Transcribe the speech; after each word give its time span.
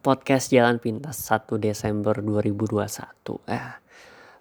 podcast 0.00 0.48
Jalan 0.48 0.80
Pintas 0.80 1.20
1 1.28 1.60
Desember 1.60 2.16
2021. 2.24 2.80
Eh, 3.52 3.66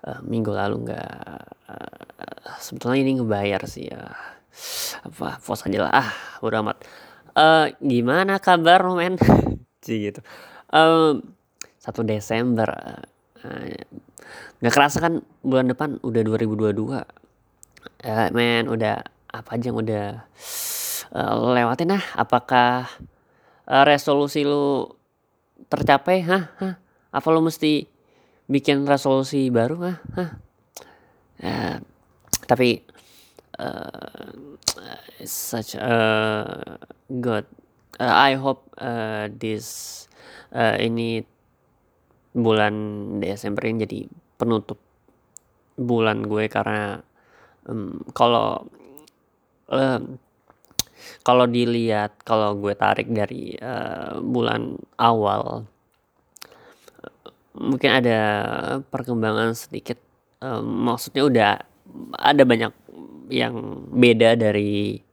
uh, 0.08 0.20
minggu 0.24 0.56
lalu 0.56 0.88
nggak 0.88 1.36
uh, 1.68 2.56
sebetulnya 2.64 3.04
ini 3.04 3.20
ngebayar 3.20 3.62
sih 3.68 3.92
ya. 3.92 4.08
Apa 5.04 5.44
pos 5.44 5.68
aja 5.68 5.84
lah. 5.84 5.92
Ah, 5.92 6.12
udah 6.40 6.64
amat. 6.64 6.78
Uh, 7.36 7.68
gimana 7.84 8.40
kabar 8.40 8.88
men? 8.96 9.20
sih 9.86 10.12
gitu. 10.12 10.24
Um, 10.72 11.36
1 11.84 11.92
Desember 12.08 12.70
uh, 13.44 13.68
nggak 14.64 14.74
kerasa 14.74 15.04
kan 15.04 15.20
bulan 15.44 15.72
depan 15.72 16.00
udah 16.00 16.22
2022. 16.24 16.88
Uh, 18.08 18.28
men 18.32 18.72
udah 18.72 19.04
apa 19.30 19.50
aja 19.60 19.70
yang 19.70 19.80
udah 19.80 20.24
uh, 21.14 21.34
lewatin 21.54 22.00
ah 22.00 22.04
apakah 22.18 22.90
uh, 23.70 23.84
resolusi 23.86 24.42
lu 24.42 24.99
tercapai 25.68 26.24
hah 26.24 26.44
hah? 26.62 26.76
Apa 27.10 27.28
lu 27.34 27.44
mesti 27.44 27.90
bikin 28.48 28.88
resolusi 28.88 29.52
baru 29.52 29.78
hah 29.84 29.98
hah? 30.16 30.30
Uh, 31.40 31.78
tapi 32.48 32.84
uh, 33.60 34.32
such 35.24 35.76
a 35.80 35.98
good 37.08 37.48
uh, 38.00 38.16
I 38.16 38.40
hope 38.40 38.72
uh, 38.80 39.28
this 39.30 40.08
uh, 40.56 40.80
ini 40.80 41.24
bulan 42.34 42.74
Desember 43.20 43.68
ini 43.68 43.86
jadi 43.86 44.00
penutup 44.40 44.80
bulan 45.80 46.24
gue 46.28 46.48
karena 46.52 47.00
um, 47.68 48.04
kalau 48.12 48.68
um, 49.72 50.20
kalau 51.24 51.46
dilihat 51.46 52.18
kalau 52.24 52.58
gue 52.58 52.74
tarik 52.74 53.10
dari 53.12 53.58
uh, 53.60 54.20
bulan 54.22 54.78
awal 54.98 55.68
mungkin 57.60 57.92
ada 57.92 58.20
perkembangan 58.88 59.52
sedikit. 59.54 60.00
Um, 60.40 60.88
maksudnya 60.88 61.24
udah 61.28 61.52
ada 62.16 62.44
banyak 62.48 62.72
yang 63.28 63.86
beda 63.92 64.40
dari 64.40 65.04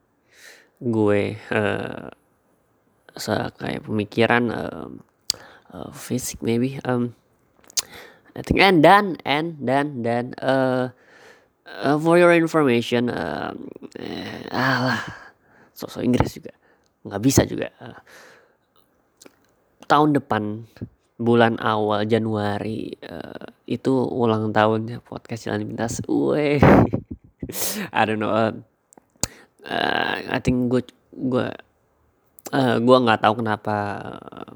gue 0.79 1.21
uh, 1.51 2.07
kayak 3.59 3.83
pemikiran 3.83 4.43
uh, 4.53 4.89
uh, 5.75 5.91
fisik 5.91 6.39
maybe. 6.39 6.79
Um, 6.87 7.17
I 8.37 8.45
think 8.45 8.61
and 8.61 8.85
dan 8.85 9.17
and 9.25 9.57
dan 9.59 10.05
dan 10.05 10.37
uh, 10.39 10.93
uh, 11.65 11.97
for 11.97 12.21
your 12.21 12.31
information 12.31 13.09
uh, 13.09 13.51
uh, 13.97 14.41
ah 14.53 15.01
sosok 15.77 16.01
Inggris 16.01 16.33
juga 16.33 16.57
nggak 17.05 17.21
bisa 17.21 17.45
juga 17.45 17.69
uh, 17.77 18.01
tahun 19.85 20.17
depan 20.17 20.65
bulan 21.17 21.57
awal 21.57 22.05
Januari 22.05 22.93
uh, 23.01 23.49
itu 23.65 23.89
ulang 23.89 24.53
tahunnya 24.53 25.01
podcast 25.01 25.49
Jalan 25.49 25.65
Pintas. 25.65 25.97
Weh, 26.05 26.61
I 27.97 28.01
don't 28.05 28.21
know. 28.21 28.29
Uh, 28.29 28.53
uh, 29.65 30.15
I 30.29 30.37
think 30.43 30.69
gue 30.69 30.85
gue 31.17 31.49
uh, 32.53 32.77
gue 32.77 32.97
nggak 33.01 33.25
tahu 33.25 33.41
kenapa 33.41 33.77
uh, 34.21 34.53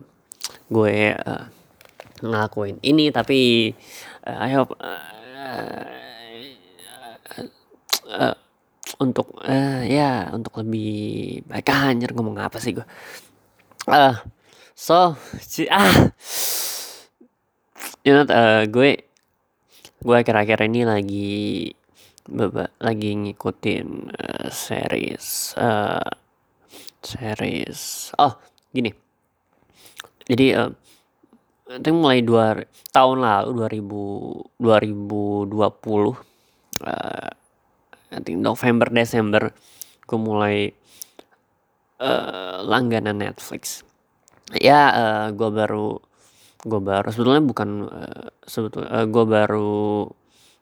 gue 0.69 1.17
uh, 1.17 1.49
ngelakuin 2.21 2.77
ini 2.85 3.09
tapi 3.09 3.73
uh, 4.29 4.37
I 4.37 4.49
hope 4.53 4.77
uh, 4.77 5.09
uh, 5.41 5.89
uh, 8.05 8.37
untuk 9.01 9.33
uh, 9.41 9.81
ya 9.81 10.29
untuk 10.29 10.61
lebih 10.61 11.41
baik. 11.49 11.73
Ah, 11.73 11.89
ngomong 11.91 12.37
apa 12.37 12.61
sih 12.61 12.77
gue 12.77 12.85
uh, 13.89 14.15
so 14.77 15.17
si 15.41 15.65
ah. 15.65 16.13
You 18.01 18.17
know 18.17 18.25
uh, 18.29 18.65
gue 18.65 19.05
gue 20.01 20.15
akhir-akhir 20.17 20.65
ini 20.65 20.81
lagi 20.85 21.33
beba, 22.25 22.69
lagi 22.81 23.13
ngikutin 23.13 24.09
uh, 24.09 24.49
series 24.49 25.53
uh, 25.57 26.09
series 27.01 28.09
oh 28.17 28.37
gini. 28.73 28.89
Jadi 30.25 30.45
uh, 30.57 30.73
itu 31.71 31.89
mulai 31.93 32.25
dua 32.25 32.57
tahun 32.89 33.21
lalu 33.21 33.69
2000 33.69 34.61
2020 34.61 35.49
uh, 36.81 37.29
I 38.11 38.19
think 38.19 38.43
November 38.43 38.91
Desember 38.91 39.55
gue 40.03 40.19
mulai 40.19 40.67
uh, 42.03 42.59
langganan 42.67 43.23
Netflix. 43.23 43.87
Ya 44.51 44.91
uh, 44.91 45.27
gue 45.31 45.49
baru 45.49 45.95
gue 46.61 46.81
baru 46.83 47.07
sebetulnya 47.09 47.41
bukan 47.41 47.69
uh, 47.87 48.27
sebetulnya 48.43 48.89
uh, 48.91 49.05
gue 49.07 49.25
baru 49.25 50.05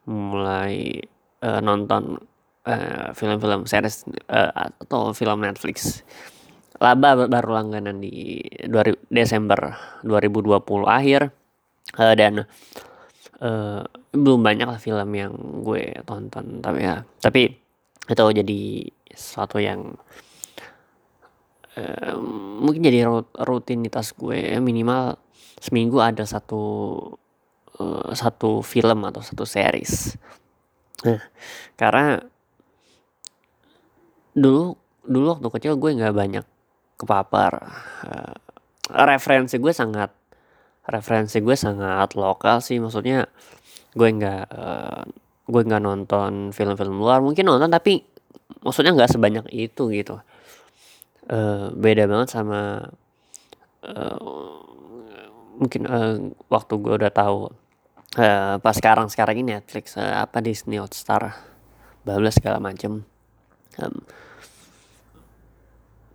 mulai 0.10 1.02
uh, 1.42 1.60
nonton 1.60 2.22
film-film 3.18 3.66
uh, 3.66 3.68
series 3.68 4.06
uh, 4.30 4.70
atau 4.86 5.10
film 5.18 5.42
Netflix. 5.42 6.06
Laba 6.78 7.28
baru 7.28 7.50
langganan 7.58 7.98
di 7.98 8.46
2000, 8.70 9.10
Desember 9.10 9.74
2020 10.06 10.86
akhir 10.86 11.34
uh, 11.98 12.14
dan 12.14 12.46
uh, 13.42 13.84
belum 14.10 14.42
banyak 14.42 14.66
lah 14.66 14.82
film 14.82 15.10
yang 15.14 15.34
gue 15.62 16.02
tonton 16.02 16.66
tapi 16.66 16.80
ya 16.82 17.06
tapi 17.22 17.54
itu 18.10 18.24
jadi 18.34 18.62
sesuatu 19.14 19.62
yang 19.62 19.94
uh, 21.78 22.16
mungkin 22.58 22.82
jadi 22.82 23.06
rutinitas 23.38 24.18
gue 24.18 24.58
minimal 24.58 25.18
seminggu 25.62 26.02
ada 26.02 26.26
satu 26.26 26.64
uh, 27.78 28.12
satu 28.16 28.66
film 28.66 29.06
atau 29.06 29.22
satu 29.22 29.44
series. 29.46 30.16
Nah 31.06 31.22
karena 31.78 32.18
dulu 34.34 34.74
dulu 35.06 35.26
waktu 35.38 35.48
kecil 35.60 35.74
gue 35.78 36.00
nggak 36.00 36.16
banyak 36.16 36.46
kepapar 37.00 37.52
uh, 38.08 38.36
referensi 38.90 39.62
gue 39.62 39.74
sangat 39.74 40.12
referensi 40.90 41.38
gue 41.40 41.56
sangat 41.56 42.18
lokal 42.18 42.60
sih 42.64 42.82
maksudnya 42.82 43.30
gue 43.96 44.10
nggak 44.10 44.44
uh, 44.54 45.04
gue 45.50 45.62
nggak 45.66 45.82
nonton 45.82 46.54
film-film 46.54 47.02
luar. 47.02 47.22
Mungkin 47.26 47.46
nonton 47.46 47.70
tapi 47.70 48.06
maksudnya 48.62 48.94
nggak 48.94 49.12
sebanyak 49.14 49.46
itu 49.50 49.90
gitu. 49.94 50.22
Uh, 51.30 51.70
beda 51.78 52.10
banget 52.10 52.34
sama 52.34 52.90
uh, 53.86 54.60
mungkin 55.62 55.82
uh, 55.86 56.18
waktu 56.50 56.74
gue 56.82 56.94
udah 57.06 57.14
tahu 57.14 57.54
uh, 58.18 58.56
pas 58.58 58.74
sekarang 58.74 59.12
sekarang 59.14 59.46
ini 59.46 59.54
Netflix 59.54 59.94
uh, 60.00 60.26
apa 60.26 60.42
Disney 60.42 60.82
Hotstar 60.82 61.38
bablas 62.02 62.42
segala 62.42 62.58
macem. 62.58 63.06
Um, 63.78 64.02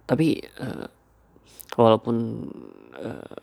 tapi 0.05 0.43
uh, 0.61 0.91
walaupun 1.79 2.17
uh, 2.99 3.39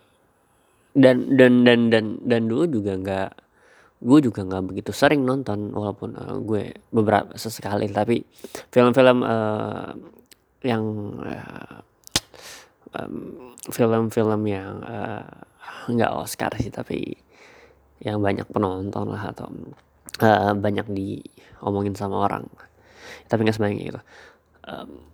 dan 0.92 1.40
dan 1.40 1.64
dan 1.64 1.88
dan 1.88 2.06
dan 2.22 2.42
dulu 2.52 2.68
juga 2.68 3.00
nggak 3.00 3.30
gue 4.02 4.20
juga 4.26 4.42
nggak 4.42 4.64
begitu 4.66 4.92
sering 4.92 5.22
nonton 5.22 5.70
walaupun 5.72 6.18
uh, 6.18 6.38
gue 6.42 6.74
beberapa 6.90 7.38
sesekali 7.38 7.86
tapi 7.94 8.26
film-film 8.74 9.22
uh, 9.22 9.94
yang 10.66 10.84
uh, 11.22 11.80
um, 12.98 13.54
film-film 13.70 14.42
yang 14.50 14.82
nggak 15.86 16.12
uh, 16.12 16.22
Oscar 16.26 16.50
sih 16.58 16.74
tapi 16.74 17.14
yang 18.02 18.18
banyak 18.18 18.50
penonton 18.50 19.14
lah 19.14 19.30
atau 19.30 19.54
uh, 20.26 20.54
banyak 20.58 20.90
diomongin 20.90 21.94
sama 21.94 22.26
orang. 22.26 22.50
Tapi 23.30 23.46
nggak 23.46 23.58
sebanyak 23.58 23.94
itu. 23.94 24.02
Um, 24.66 25.06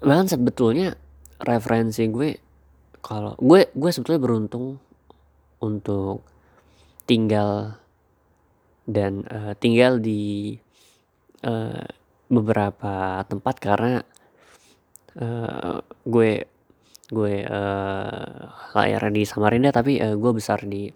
bahkan 0.00 0.28
sebetulnya 0.28 0.96
referensi 1.40 2.04
gue 2.08 2.40
kalau 3.04 3.36
gue 3.40 3.68
gue 3.72 3.90
sebetulnya 3.92 4.20
beruntung 4.20 4.80
untuk 5.60 6.24
tinggal 7.04 7.76
dan 8.84 9.24
uh, 9.28 9.52
tinggal 9.56 10.00
di 10.00 10.56
uh, 11.44 11.84
beberapa 12.28 13.24
tempat 13.28 13.54
karena 13.60 13.94
uh, 15.20 15.80
gue 16.04 16.44
gue 17.12 17.34
uh, 17.44 18.48
lahir 18.72 19.02
di 19.12 19.22
Samarinda 19.28 19.70
tapi 19.72 20.00
uh, 20.00 20.16
gue 20.16 20.32
besar 20.32 20.64
di 20.64 20.88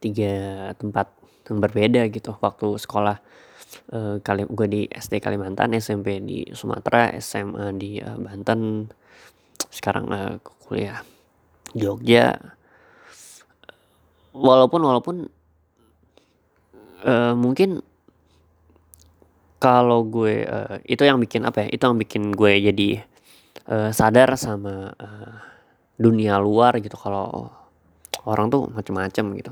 tiga 0.00 0.68
tempat 0.76 1.08
yang 1.48 1.60
berbeda 1.60 2.08
gitu. 2.12 2.36
Waktu 2.36 2.76
sekolah 2.76 3.16
uh, 3.96 4.16
kali 4.20 4.44
gue 4.48 4.66
di 4.68 4.82
SD 4.88 5.20
Kalimantan 5.20 5.76
SMP 5.76 6.20
di 6.20 6.44
Sumatera 6.52 7.12
SMA 7.20 7.72
di 7.76 8.00
uh, 8.00 8.20
Banten 8.20 8.88
sekarang 9.72 10.06
uh, 10.12 10.36
kuliah 10.68 11.00
Jogja 11.74 12.36
walaupun 14.34 14.80
walaupun 14.82 15.16
uh, 17.06 17.34
mungkin 17.38 17.80
kalau 19.62 20.04
gue 20.04 20.44
uh, 20.44 20.76
itu 20.84 21.06
yang 21.06 21.16
bikin 21.22 21.46
apa 21.48 21.64
ya 21.64 21.68
itu 21.72 21.82
yang 21.86 21.96
bikin 21.96 22.34
gue 22.36 22.52
jadi 22.68 22.88
uh, 23.70 23.90
sadar 23.94 24.36
sama 24.36 24.92
uh, 24.92 25.34
dunia 25.96 26.36
luar 26.42 26.76
gitu. 26.82 26.98
Kalau 26.98 27.48
orang 28.28 28.52
tuh 28.52 28.68
macem-macem 28.68 29.24
gitu. 29.40 29.50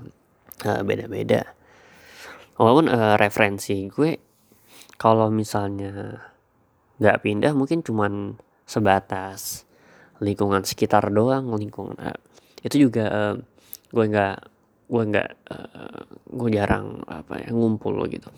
Uh, 0.69 0.83
beda-beda. 0.85 1.49
Walaupun 2.61 2.93
uh, 2.93 3.17
referensi 3.17 3.89
gue 3.89 4.21
kalau 5.01 5.33
misalnya 5.33 6.21
nggak 7.01 7.19
pindah 7.25 7.57
mungkin 7.57 7.83
cuman 7.83 8.37
sebatas 8.69 9.67
lingkungan 10.23 10.63
sekitar 10.63 11.11
doang 11.11 11.51
lingkungan 11.51 11.99
uh, 11.99 12.15
itu 12.63 12.87
juga 12.87 13.05
uh, 13.11 13.35
gue 13.91 14.05
nggak 14.07 14.52
gue 14.93 15.03
nggak 15.09 15.31
uh, 15.49 16.05
gue 16.29 16.49
jarang 16.53 17.01
apa 17.09 17.41
ya 17.41 17.49
ngumpul 17.57 17.97
gitu. 18.13 18.29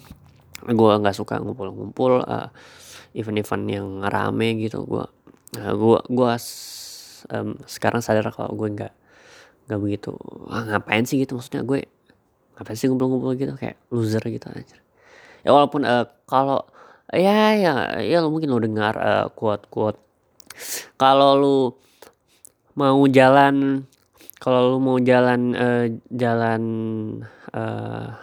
Gue 0.62 0.93
nggak 0.95 1.19
suka 1.19 1.43
ngumpul-ngumpul 1.43 2.23
uh, 2.23 2.49
event-event 3.19 3.65
yang 3.67 3.89
rame 4.06 4.55
gitu. 4.62 4.87
Gue 4.87 5.05
uh, 5.59 5.75
gue 5.75 5.99
gue 6.06 6.33
um, 7.35 7.49
sekarang 7.67 8.01
sadar 8.01 8.31
kalau 8.31 8.55
gue 8.55 8.69
nggak 8.71 8.95
nggak 9.67 9.81
begitu 9.83 10.15
ah, 10.47 10.62
ngapain 10.62 11.03
sih 11.03 11.19
gitu? 11.19 11.35
Maksudnya 11.35 11.67
gue 11.67 11.91
ngapain 12.55 12.79
sih 12.79 12.87
ngumpul-ngumpul 12.87 13.35
gitu? 13.35 13.59
Kayak 13.59 13.83
loser 13.91 14.23
gitu 14.31 14.47
aja 14.55 14.79
ya 15.45 15.53
walaupun 15.53 15.85
uh, 15.85 16.09
kalau 16.25 16.65
ya 17.12 17.53
ya 17.55 18.01
ya 18.01 18.25
lo 18.25 18.33
mungkin 18.33 18.49
lo 18.49 18.59
dengar 18.59 18.97
uh, 18.97 19.27
quote 19.37 19.69
quote 19.69 20.01
kalau 20.97 21.37
lu 21.37 21.59
mau 22.75 22.99
jalan 23.06 23.85
kalau 24.39 24.77
lu 24.77 24.79
mau 24.83 24.99
jalan 25.01 25.55
uh, 25.55 25.87
jalan 26.11 26.63
uh, 27.55 28.15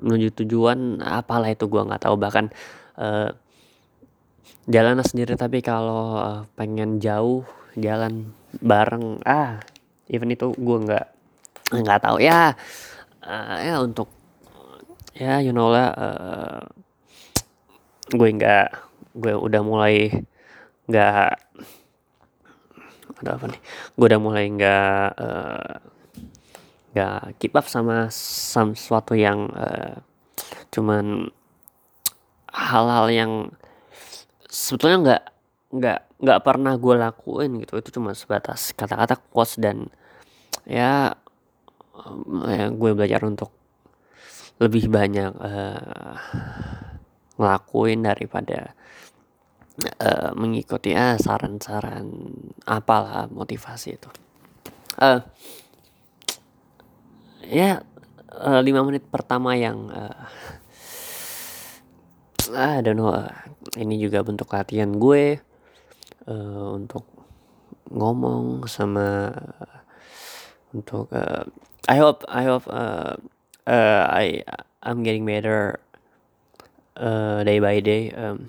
menuju 0.00 0.32
tujuan 0.42 1.04
apalah 1.04 1.52
itu 1.52 1.68
gua 1.68 1.86
nggak 1.86 2.04
tahu. 2.08 2.16
Bahkan 2.16 2.46
uh, 3.00 3.28
jalan 4.70 5.02
sendiri 5.02 5.34
tapi 5.34 5.60
kalau 5.60 6.44
pengen 6.56 7.00
jauh 7.02 7.44
jalan 7.78 8.32
bareng 8.60 9.22
ah 9.26 9.62
even 10.10 10.32
itu 10.32 10.52
gua 10.58 10.78
nggak 10.84 11.06
nggak 11.80 12.00
tahu. 12.02 12.16
Ya 12.20 12.54
uh, 13.24 13.56
ya 13.60 13.80
untuk 13.82 14.08
ya 15.16 15.42
you 15.44 15.52
know 15.52 15.68
lah 15.68 15.92
uh, 15.92 16.60
gue 18.10 18.28
nggak 18.34 18.68
gue 19.14 19.34
udah 19.38 19.62
mulai 19.62 20.10
nggak 20.90 21.49
ada 23.22 23.36
apa 23.36 23.46
nih? 23.52 23.60
Gue 23.94 24.06
udah 24.08 24.20
mulai 24.20 24.44
nggak 24.48 25.06
uh, 25.20 25.76
nggak 26.90 27.20
keep 27.38 27.54
up 27.54 27.66
sama, 27.70 28.10
sesuatu 28.10 29.14
yang 29.14 29.52
uh, 29.54 30.00
cuman 30.74 31.30
hal-hal 32.50 33.06
yang 33.12 33.32
sebetulnya 34.50 34.98
nggak 34.98 35.22
nggak 35.70 36.00
nggak 36.20 36.40
pernah 36.42 36.74
gue 36.74 36.94
lakuin 36.98 37.50
gitu. 37.62 37.78
Itu 37.78 37.94
cuma 37.94 38.16
sebatas 38.16 38.74
kata-kata 38.74 39.20
quotes 39.30 39.60
dan 39.60 39.86
ya, 40.66 41.14
ya 42.50 42.66
gue 42.68 42.90
belajar 42.96 43.22
untuk 43.22 43.54
lebih 44.60 44.92
banyak 44.92 45.32
uh, 45.40 46.16
ngelakuin 47.40 48.04
daripada 48.04 48.76
uh, 50.00 50.30
mengikuti 50.36 50.92
ah 50.92 51.16
saran-saran 51.16 52.08
apalah 52.64 53.26
motivasi 53.32 53.96
itu. 53.96 54.10
Uh, 55.00 55.24
ya 57.46 57.82
uh, 58.36 58.60
lima 58.60 58.84
menit 58.84 59.06
pertama 59.08 59.56
yang 59.56 59.88
uh, 59.90 60.28
I 62.50 62.82
don't 62.82 62.98
know 62.98 63.14
uh, 63.14 63.30
ini 63.78 63.98
juga 63.98 64.22
bentuk 64.26 64.50
latihan 64.50 64.90
gue 64.98 65.38
uh, 66.26 66.68
untuk 66.74 67.06
ngomong 67.90 68.70
sama 68.70 69.34
untuk 70.70 71.10
uh, 71.10 71.46
I 71.90 71.96
hope 71.98 72.22
I 72.30 72.42
hope 72.46 72.66
uh, 72.70 73.18
uh, 73.66 74.02
I 74.06 74.46
I'm 74.82 75.02
getting 75.02 75.26
better 75.26 75.82
uh, 76.94 77.42
day 77.42 77.58
by 77.58 77.82
day 77.82 78.14
um, 78.14 78.46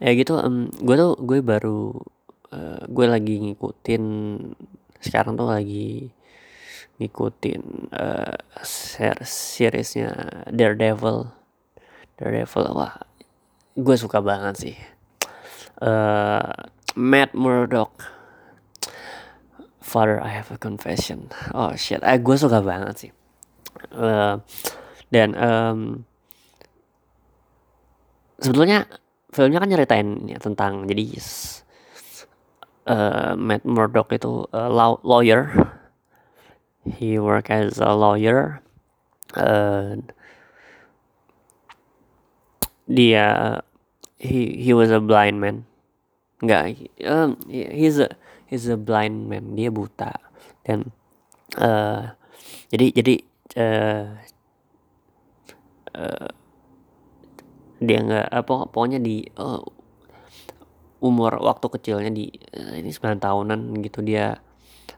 ya 0.00 0.10
gitu 0.16 0.40
um, 0.40 0.72
gue 0.72 0.96
tuh 0.96 1.12
gue 1.20 1.38
baru 1.44 1.92
uh, 2.56 2.82
gue 2.88 3.06
lagi 3.06 3.36
ngikutin 3.36 4.02
sekarang 5.00 5.36
tuh 5.36 5.48
lagi 5.48 6.08
ngikutin 7.00 7.88
uh, 7.96 8.36
seriesnya 9.24 10.44
Daredevil. 10.52 11.32
Daredevil 12.20 12.64
wah 12.76 13.00
gue 13.72 13.96
suka 13.96 14.20
banget 14.20 14.54
sih. 14.60 14.76
Uh, 15.80 16.44
Matt 16.92 17.32
Murdock 17.32 17.96
Father 19.80 20.20
I 20.20 20.28
have 20.36 20.52
a 20.52 20.60
confession. 20.60 21.32
Oh 21.56 21.72
shit 21.72 22.04
eh, 22.04 22.20
gue 22.20 22.36
suka 22.36 22.60
banget 22.60 23.08
sih. 23.08 23.12
Uh, 23.96 24.44
dan 25.08 25.32
um, 25.40 26.04
sebetulnya 28.44 28.84
filmnya 29.30 29.62
kan 29.62 29.70
nyeritain 29.70 30.08
ya 30.26 30.38
tentang 30.42 30.86
jadi 30.90 31.04
uh, 32.90 33.32
Matt 33.38 33.62
Murdock 33.62 34.10
itu 34.14 34.46
uh, 34.50 34.70
lawyer. 35.02 35.54
He 36.80 37.20
work 37.20 37.52
as 37.52 37.76
a 37.76 37.92
lawyer 37.92 38.64
uh, 39.36 40.00
dia 42.90 43.60
he 44.18 44.58
he 44.58 44.72
was 44.74 44.90
a 44.90 44.98
blind 44.98 45.38
man. 45.38 45.66
Nggak 46.42 46.90
um, 47.06 47.38
he's 47.48 48.00
a 48.00 48.10
he's 48.48 48.66
a 48.66 48.78
blind 48.78 49.30
man. 49.30 49.54
Dia 49.54 49.70
buta. 49.70 50.16
Dan 50.66 50.90
uh, 51.60 52.16
jadi 52.74 52.86
jadi 52.90 53.14
uh, 53.58 54.06
uh, 55.94 56.28
dia 57.80 57.98
nggak 58.04 58.28
apa 58.28 58.54
pokoknya 58.68 59.00
di 59.00 59.24
uh, 59.40 59.64
umur 61.00 61.40
waktu 61.40 61.66
kecilnya 61.80 62.12
di 62.12 62.28
uh, 62.54 62.76
ini 62.76 62.92
9 62.92 63.16
tahunan 63.16 63.60
gitu 63.80 64.04
dia 64.04 64.36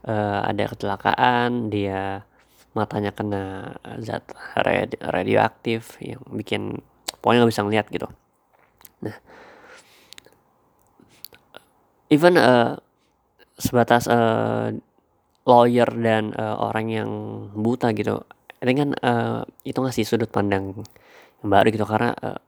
uh, 0.07 0.41
ada 0.43 0.67
kecelakaan 0.67 1.71
dia 1.71 2.27
matanya 2.73 3.13
kena 3.13 3.77
zat 4.01 4.25
radio, 4.57 4.99
radioaktif 4.99 6.01
yang 6.03 6.25
bikin 6.35 6.83
pokoknya 7.23 7.45
nggak 7.45 7.53
bisa 7.53 7.63
ngeliat 7.63 7.87
gitu. 7.93 8.09
Nah 9.07 9.17
even 12.13 12.37
uh, 12.37 12.77
sebatas 13.57 14.05
uh, 14.05 14.69
lawyer 15.49 15.89
dan 15.89 16.37
uh, 16.37 16.61
orang 16.61 16.87
yang 16.93 17.11
buta 17.57 17.97
gitu 17.97 18.21
ini 18.61 18.73
kan 18.77 18.91
uh, 19.01 19.41
itu 19.65 19.81
ngasih 19.81 20.05
sudut 20.05 20.29
pandang 20.29 20.77
yang 21.41 21.49
baru 21.49 21.73
gitu 21.73 21.89
karena 21.89 22.13
uh, 22.21 22.39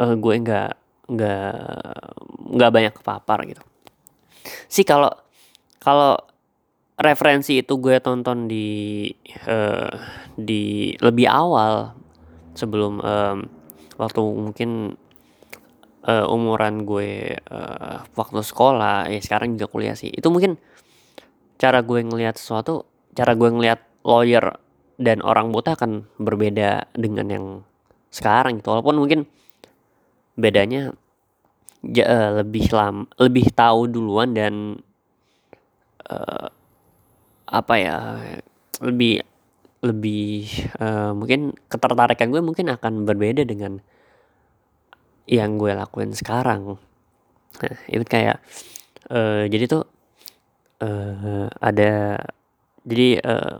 uh, 0.00 0.14
gue 0.14 0.34
nggak 0.40 0.72
nggak 1.04 1.54
nggak 2.54 2.70
banyak 2.72 2.94
kepapar 2.96 3.38
gitu. 3.44 3.62
Sih 4.68 4.84
kalau 4.84 5.12
kalau 5.80 6.16
referensi 6.96 7.60
itu 7.60 7.74
gue 7.76 7.98
tonton 7.98 8.46
di 8.46 9.10
uh, 9.50 9.90
di 10.38 10.94
lebih 11.02 11.26
awal 11.26 11.92
sebelum 12.54 13.02
um, 13.02 13.38
waktu 13.98 14.20
mungkin 14.22 14.94
uh, 16.06 16.26
umuran 16.30 16.86
gue 16.86 17.34
uh, 17.50 18.06
waktu 18.14 18.40
sekolah 18.40 19.10
ya 19.10 19.20
sekarang 19.20 19.58
juga 19.58 19.68
kuliah 19.70 19.96
sih. 19.98 20.10
Itu 20.10 20.30
mungkin 20.30 20.56
cara 21.58 21.82
gue 21.82 22.00
ngelihat 22.02 22.38
sesuatu 22.38 22.86
cara 23.14 23.34
gue 23.38 23.50
ngelihat 23.50 23.80
lawyer 24.02 24.58
dan 24.98 25.22
orang 25.26 25.50
buta 25.50 25.74
akan 25.74 26.06
berbeda 26.22 26.90
dengan 26.94 27.26
yang 27.30 27.46
sekarang 28.14 28.62
gitu. 28.62 28.70
Walaupun 28.70 28.96
mungkin 28.98 29.20
bedanya 30.34 30.94
ja, 31.84 32.04
uh, 32.04 32.30
lebih 32.42 32.66
lam 32.72 33.06
lebih 33.20 33.52
tahu 33.54 33.86
duluan 33.90 34.34
dan 34.34 34.80
uh, 36.08 36.48
apa 37.44 37.74
ya 37.78 37.96
lebih 38.82 39.22
lebih 39.84 40.48
uh, 40.80 41.12
mungkin 41.12 41.52
ketertarikan 41.68 42.32
gue 42.32 42.40
mungkin 42.40 42.72
akan 42.72 43.04
berbeda 43.04 43.44
dengan 43.44 43.84
yang 45.28 45.56
gue 45.60 45.72
lakuin 45.72 46.12
sekarang. 46.12 46.80
Nah, 47.60 47.76
itu 47.88 48.04
kayak 48.04 48.40
uh, 49.12 49.44
jadi 49.44 49.64
tuh 49.68 49.84
uh, 50.80 51.48
ada 51.60 52.20
jadi 52.84 53.08
uh, 53.20 53.56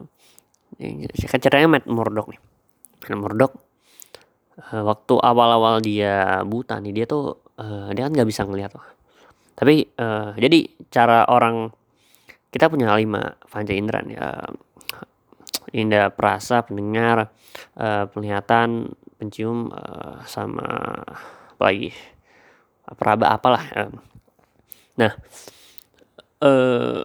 kan 1.28 1.38
ceritanya 1.40 1.78
Matt 1.78 1.86
Murdock 1.88 2.32
nih. 2.32 2.40
Matt 3.04 3.20
Murdock 3.20 3.52
uh, 4.58 4.82
waktu 4.86 5.14
awal-awal 5.18 5.82
dia 5.82 6.42
buta 6.46 6.78
nih 6.78 6.92
dia 7.02 7.06
tuh 7.08 7.38
uh, 7.58 7.90
dia 7.94 8.06
kan 8.06 8.12
nggak 8.14 8.28
bisa 8.28 8.42
ngeliat 8.46 8.72
loh 8.74 8.86
tapi 9.54 9.86
uh, 9.98 10.34
jadi 10.34 10.66
cara 10.90 11.26
orang 11.30 11.70
kita 12.50 12.70
punya 12.70 12.94
lima 12.94 13.34
panca 13.50 13.74
indera 13.74 14.02
nih 14.02 14.18
uh, 14.18 14.50
indera 15.74 16.10
perasa 16.10 16.62
pendengar 16.62 17.30
uh, 17.78 18.04
penglihatan 18.10 18.94
pencium 19.18 19.70
uh, 19.70 20.22
sama 20.26 20.66
apa 21.54 21.62
lagi 21.62 21.90
peraba 22.98 23.34
apalah 23.34 23.64
uh. 23.74 23.92
nah 24.98 25.12
uh, 26.42 27.02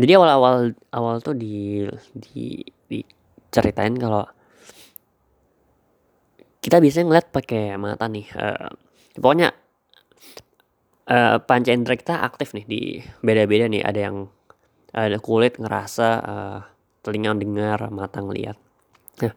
jadi 0.00 0.16
awal-awal 0.16 0.72
awal 0.96 1.20
tuh 1.20 1.36
di 1.36 1.84
di 2.16 2.64
diceritain 2.88 3.92
kalau 4.00 4.24
kita 6.60 6.76
bisa 6.80 7.00
ngeliat 7.00 7.32
pakai 7.32 7.76
mata 7.80 8.04
nih 8.06 8.28
uh, 8.36 8.68
pokoknya 9.16 9.52
uh, 11.08 11.36
panca 11.44 11.72
indera 11.72 11.96
kita 11.96 12.20
aktif 12.20 12.52
nih 12.52 12.64
di 12.68 12.80
beda-beda 13.24 13.66
nih. 13.66 13.82
Ada 13.84 14.00
yang 14.00 14.16
ada 14.90 15.18
kulit 15.22 15.56
ngerasa 15.56 16.08
uh, 16.20 16.58
telinga 17.00 17.32
dengar 17.38 17.88
mata 17.88 18.20
ngeliat. 18.20 18.58
Nah 19.24 19.34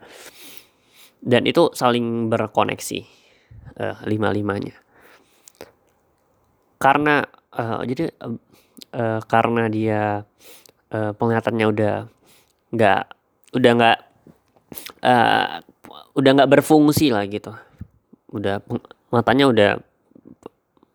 dan 1.24 1.48
itu 1.48 1.72
saling 1.72 2.28
berkoneksi 2.28 3.00
uh, 3.80 3.98
lima 4.04 4.30
limanya 4.36 4.76
karena 6.76 7.24
uh, 7.56 7.80
jadi 7.88 8.12
uh, 8.20 8.36
uh, 8.92 9.20
karena 9.24 9.72
dia 9.72 10.28
uh, 10.92 11.12
penglihatannya 11.16 11.66
udah 11.72 11.96
nggak 12.76 13.04
udah 13.56 13.72
nggak 13.80 13.98
uh, 15.00 15.64
udah 16.14 16.32
nggak 16.38 16.52
berfungsi 16.60 17.10
lah 17.14 17.26
gitu. 17.30 17.54
Udah 18.34 18.62
matanya 19.14 19.50
udah 19.50 19.70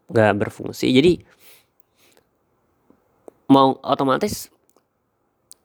nggak 0.09 0.33
berfungsi. 0.41 0.91
Jadi 0.91 1.13
mau 3.49 3.77
otomatis 3.81 4.53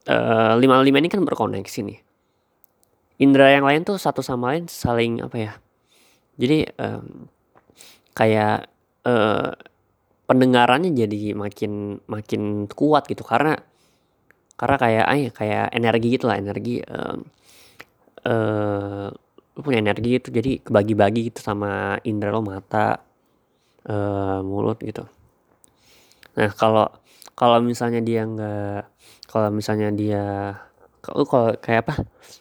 uh, 0.07 0.55
lima 0.55 0.79
lima 0.81 0.97
ini 0.99 1.09
kan 1.11 1.23
berkoneksi 1.23 1.79
nih. 1.83 1.99
Indera 3.21 3.53
yang 3.53 3.67
lain 3.67 3.85
tuh 3.85 4.01
satu 4.01 4.25
sama 4.25 4.55
lain 4.55 4.65
saling 4.67 5.21
apa 5.21 5.37
ya? 5.37 5.53
Jadi 6.39 6.65
um, 6.81 7.29
kayak 8.17 8.67
uh, 9.05 9.53
pendengarannya 10.25 10.91
jadi 10.91 11.37
makin 11.37 12.01
makin 12.09 12.65
kuat 12.71 13.05
gitu. 13.05 13.21
Karena 13.21 13.59
karena 14.57 14.77
kayak 14.77 15.05
ah 15.05 15.17
kayak 15.33 15.65
energi 15.73 16.07
gitu 16.17 16.25
lah 16.29 16.37
energi 16.37 16.79
uh, 16.85 17.17
uh, 18.27 19.09
lu 19.53 19.59
punya 19.61 19.79
energi 19.81 20.17
itu 20.17 20.29
jadi 20.33 20.61
kebagi-bagi 20.65 21.29
gitu 21.29 21.39
sama 21.45 22.01
indera 22.01 22.33
lo 22.33 22.41
mata 22.41 23.05
uh, 23.85 24.41
mulut 24.41 24.81
gitu. 24.81 25.05
Nah 26.33 26.49
kalau 26.57 26.89
kalau 27.37 27.61
misalnya 27.61 28.01
dia 28.01 28.25
nggak 28.25 28.81
kalau 29.29 29.49
misalnya 29.53 29.93
dia 29.93 30.25
kalau 31.03 31.53
kayak 31.61 31.85
apa? 31.85 31.95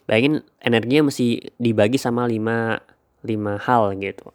Bayangin 0.09 0.41
energinya 0.63 1.13
mesti 1.13 1.53
dibagi 1.61 2.01
sama 2.01 2.25
lima 2.25 2.81
lima 3.21 3.61
hal 3.61 3.93
gitu. 4.01 4.33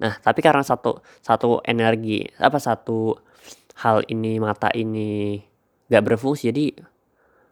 Nah 0.00 0.16
tapi 0.24 0.40
karena 0.40 0.64
satu 0.64 1.04
satu 1.20 1.60
energi 1.68 2.24
apa 2.40 2.56
satu 2.56 3.16
hal 3.84 4.08
ini 4.08 4.40
mata 4.40 4.72
ini 4.72 5.36
nggak 5.92 6.04
berfungsi 6.04 6.48
jadi 6.48 6.66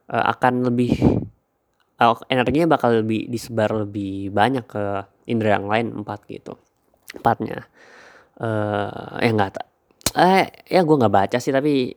uh, 0.09 0.25
akan 0.33 0.73
lebih 0.73 0.97
uh, 2.01 2.17
energinya 2.31 2.75
bakal 2.75 3.05
lebih 3.05 3.31
disebar 3.31 3.71
lebih 3.87 4.31
banyak 4.35 4.65
ke 4.67 4.85
indera 5.31 5.61
yang 5.61 5.67
lain 5.71 5.87
empat 6.03 6.27
gitu 6.29 6.59
empatnya. 7.15 7.67
Uh, 8.35 9.15
ya 9.23 9.31
nggak 9.31 9.63
eh 10.15 10.47
ya 10.67 10.83
gue 10.83 10.97
nggak 10.99 11.15
baca 11.15 11.39
sih 11.39 11.55
tapi 11.55 11.95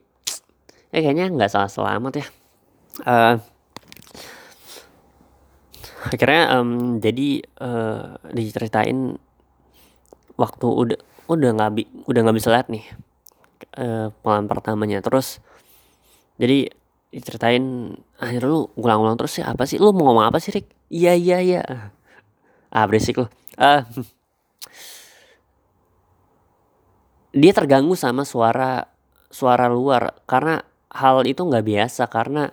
ya 0.94 1.00
kayaknya 1.02 1.34
nggak 1.34 1.52
salah 1.52 1.70
selamat 1.70 2.14
ya. 2.22 2.26
Uh, 3.06 3.36
akhirnya 6.08 6.44
um, 6.58 6.98
jadi 7.02 7.46
uh, 7.62 8.18
diceritain 8.32 9.18
waktu 10.38 10.68
udah 10.70 11.00
udah 11.28 11.50
nggak 11.58 11.72
udah 12.08 12.20
nggak 12.24 12.38
bisa 12.38 12.54
lihat 12.54 12.70
nih 12.70 12.86
uh, 13.82 14.14
pelan 14.22 14.46
pertamanya. 14.46 15.02
Terus 15.02 15.42
jadi 16.38 16.70
diceritain 17.08 17.96
akhir 18.20 18.44
lu 18.44 18.68
ngulang-ngulang 18.76 19.16
terus 19.16 19.40
sih 19.40 19.46
apa 19.46 19.64
sih? 19.64 19.80
Lu 19.80 19.96
mau 19.96 20.12
ngomong 20.12 20.28
apa 20.28 20.38
sih 20.44 20.52
Rick 20.52 20.72
iya 20.92 21.16
iya 21.16 21.40
iya. 21.40 21.62
Ah 22.72 22.86
berisik 22.86 23.18
lu. 23.20 23.28
Uh, 23.58 23.82
dia 27.34 27.52
terganggu 27.56 27.96
sama 27.98 28.28
suara 28.28 28.86
suara 29.28 29.68
luar 29.68 30.24
karena 30.30 30.62
hal 30.94 31.26
itu 31.28 31.44
nggak 31.44 31.66
biasa 31.66 32.08
karena 32.08 32.50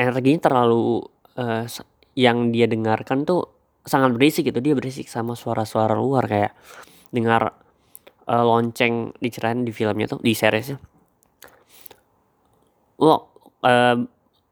energinya 0.00 0.50
terlalu 0.50 1.04
uh, 1.38 1.66
yang 2.14 2.50
dia 2.54 2.70
dengarkan 2.70 3.26
tuh 3.26 3.48
sangat 3.84 4.16
berisik 4.16 4.48
gitu. 4.48 4.60
Dia 4.60 4.74
berisik 4.76 5.10
sama 5.10 5.34
suara-suara 5.36 5.96
luar 5.96 6.24
kayak 6.28 6.52
dengar 7.10 7.54
uh, 8.28 8.44
lonceng 8.44 9.12
diceritain 9.20 9.62
di 9.62 9.72
filmnya 9.72 10.08
tuh 10.08 10.20
di 10.22 10.32
seriesnya. 10.32 10.78
Lo 13.02 13.33
uh, 13.64 13.96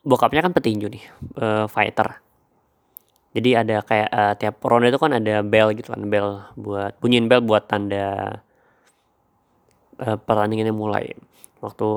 bokapnya 0.02 0.42
kan 0.42 0.52
petinju 0.57 0.88
nih 0.90 1.04
uh, 1.38 1.66
fighter. 1.69 2.19
Jadi 3.33 3.57
ada 3.57 3.81
kayak 3.81 4.11
uh, 4.12 4.35
tiap 4.37 4.61
ronde 4.61 4.92
itu 4.92 5.00
kan 5.00 5.16
ada 5.16 5.40
bell 5.40 5.73
gitu 5.73 5.92
kan 5.92 6.04
bell 6.09 6.52
buat 6.57 7.00
bunyiin 7.00 7.33
bell 7.33 7.40
buat 7.40 7.64
tanda 7.64 8.40
uh, 10.00 10.16
pertandingannya 10.21 10.75
mulai. 10.75 11.16
Waktu 11.64 11.88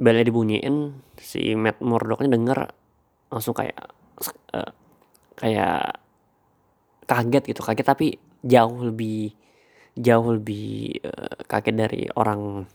bellnya 0.00 0.26
dibunyiin 0.26 0.76
si 1.16 1.54
Matt 1.54 1.78
Murdocknya 1.80 2.34
denger 2.34 2.58
langsung 3.30 3.54
kayak 3.54 3.78
uh, 4.52 4.70
kayak 5.38 6.02
kaget 7.06 7.42
gitu 7.54 7.60
kaget 7.62 7.86
tapi 7.86 8.06
jauh 8.44 8.84
lebih 8.84 9.32
jauh 9.94 10.34
lebih 10.34 10.98
uh, 11.06 11.40
kaget 11.46 11.74
dari 11.78 12.02
orang 12.18 12.66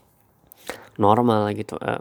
normal 0.96 1.52
gitu 1.54 1.76
uh, 1.76 2.00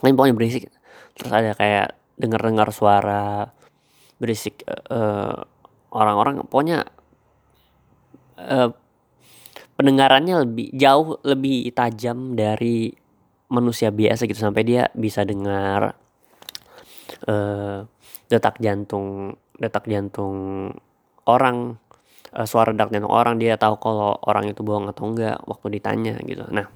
lain 0.00 0.16
pokoknya 0.16 0.36
berisik. 0.36 0.72
Terus 1.12 1.28
ada 1.28 1.52
kayak 1.52 2.00
dengar-dengar 2.16 2.72
suara 2.72 3.52
berisik 4.16 4.64
uh, 4.88 5.44
orang-orang. 5.92 6.40
Pokoknya 6.48 6.88
uh, 8.40 8.72
pendengarannya 9.76 10.48
lebih 10.48 10.72
jauh 10.72 11.20
lebih 11.26 11.68
tajam 11.76 12.32
dari 12.32 12.94
manusia 13.52 13.92
biasa 13.92 14.24
gitu. 14.24 14.40
Sampai 14.40 14.64
dia 14.64 14.88
bisa 14.96 15.26
dengar 15.28 15.92
uh, 17.28 17.84
detak 18.32 18.56
jantung 18.64 19.36
detak 19.60 19.84
jantung 19.84 20.70
orang 21.28 21.76
uh, 22.32 22.48
suara 22.48 22.72
detak 22.72 22.96
jantung 22.96 23.12
orang. 23.12 23.36
Dia 23.36 23.60
tahu 23.60 23.76
kalau 23.76 24.16
orang 24.24 24.48
itu 24.48 24.64
bohong 24.64 24.88
atau 24.88 25.12
enggak 25.12 25.36
waktu 25.44 25.76
ditanya 25.76 26.16
gitu. 26.24 26.48
Nah 26.48 26.66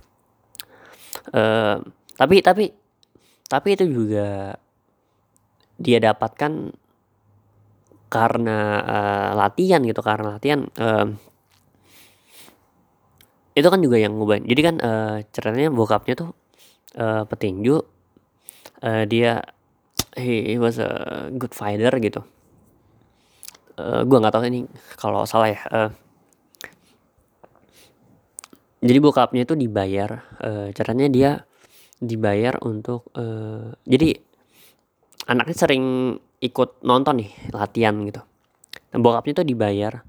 uh, 1.32 1.80
tapi 2.16 2.40
tapi 2.44 2.85
tapi 3.46 3.78
itu 3.78 3.86
juga 3.86 4.58
dia 5.76 5.98
dapatkan 6.02 6.72
karena 8.06 8.58
uh, 8.86 9.30
latihan 9.34 9.82
gitu 9.82 10.00
karena 10.00 10.38
latihan 10.38 10.66
uh, 10.78 11.06
itu 13.56 13.66
kan 13.66 13.80
juga 13.80 13.96
yang 13.98 14.14
ngubahin 14.14 14.44
jadi 14.46 14.60
kan 14.62 14.76
uh, 14.78 15.16
ceritanya 15.32 15.70
bokapnya 15.74 16.14
tuh 16.14 16.30
uh, 16.96 17.24
petinju 17.28 17.82
uh, 18.82 19.04
dia 19.08 19.42
he, 20.16 20.56
he 20.56 20.56
was 20.56 20.80
a 20.80 21.28
good 21.36 21.52
fighter 21.52 21.92
gitu. 22.00 22.24
Uh, 23.76 24.08
gue 24.08 24.16
nggak 24.16 24.32
tahu 24.32 24.48
ini 24.48 24.64
kalau 24.96 25.28
salah 25.28 25.52
ya 25.52 25.60
uh, 25.68 25.90
jadi 28.80 28.98
bokapnya 29.04 29.44
itu 29.44 29.52
dibayar 29.52 30.24
uh, 30.40 30.72
caranya 30.72 31.06
dia 31.12 31.30
dibayar 31.96 32.60
untuk 32.60 33.08
uh, 33.16 33.72
jadi 33.88 34.20
anaknya 35.26 35.56
sering 35.56 35.84
ikut 36.44 36.84
nonton 36.84 37.24
nih 37.24 37.30
latihan 37.56 37.96
gitu. 38.04 38.20
Nah, 38.92 38.98
bokapnya 39.00 39.42
tuh 39.42 39.46
dibayar 39.48 40.04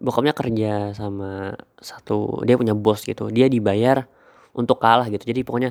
bokapnya 0.00 0.32
kerja 0.32 0.96
sama 0.96 1.52
satu 1.76 2.40
dia 2.48 2.56
punya 2.56 2.72
bos 2.72 3.04
gitu 3.04 3.28
dia 3.28 3.46
dibayar 3.52 4.08
untuk 4.56 4.80
kalah 4.80 5.06
gitu. 5.12 5.28
Jadi 5.28 5.40
pokoknya 5.44 5.70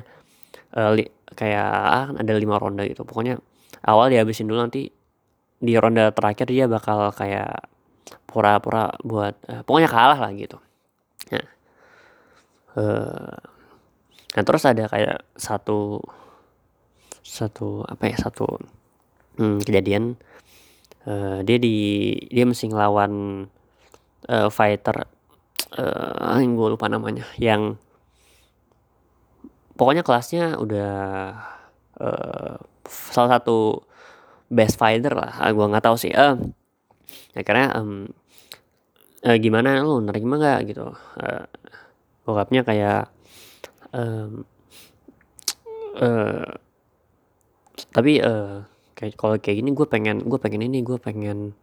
uh, 0.78 0.90
li, 0.94 1.04
kayak 1.34 1.70
ah, 1.70 2.06
ada 2.14 2.32
lima 2.38 2.56
ronde 2.56 2.86
gitu. 2.86 3.02
Pokoknya 3.02 3.38
awal 3.86 4.14
dihabisin 4.14 4.46
dulu 4.46 4.62
nanti 4.62 4.90
di 5.60 5.74
ronde 5.76 6.14
terakhir 6.14 6.48
dia 6.48 6.64
bakal 6.70 7.12
kayak 7.12 7.68
pura-pura 8.24 8.94
buat 9.02 9.34
uh, 9.50 9.62
pokoknya 9.66 9.90
kalah 9.90 10.18
lah 10.18 10.30
gitu. 10.34 10.58
Nah 11.34 11.46
uh, 12.78 13.38
Nah 14.36 14.42
terus 14.46 14.62
ada 14.62 14.86
kayak 14.86 15.26
satu 15.34 15.98
satu 17.20 17.86
apa 17.86 18.10
ya 18.10 18.16
satu 18.18 18.46
hmm, 19.38 19.62
kejadian 19.62 20.18
uh, 21.06 21.40
dia 21.46 21.58
di 21.58 22.12
dia 22.30 22.44
mesti 22.46 22.66
ngelawan 22.70 23.46
uh, 24.26 24.48
fighter 24.50 25.06
uh, 25.78 26.36
yang 26.42 26.58
gue 26.58 26.68
lupa 26.74 26.90
namanya 26.90 27.22
yang 27.38 27.78
pokoknya 29.78 30.02
kelasnya 30.02 30.58
udah 30.58 30.92
uh, 32.02 32.54
salah 32.90 33.38
satu 33.38 33.86
best 34.50 34.74
fighter 34.76 35.14
lah 35.14 35.30
ah, 35.38 35.50
gue 35.54 35.62
nggak 35.70 35.84
tahu 35.86 35.96
sih 35.96 36.10
uh, 36.10 36.34
karena 37.46 37.78
um, 37.78 38.10
uh, 39.24 39.36
gimana 39.38 39.80
lu 39.86 40.02
nerima 40.02 40.36
gak 40.42 40.74
gitu 40.74 40.90
uh, 40.92 41.44
bokapnya 42.26 42.66
kayak 42.66 43.08
um, 43.94 44.44
uh, 45.98 46.52
tapi 47.90 48.22
uh, 48.22 48.66
kayak 48.94 49.14
kalau 49.16 49.34
kayak 49.40 49.64
gini 49.64 49.70
gue 49.72 49.86
pengen 49.88 50.22
gue 50.26 50.38
pengen 50.38 50.62
ini 50.66 50.84
gue 50.84 50.98
pengen 51.00 51.56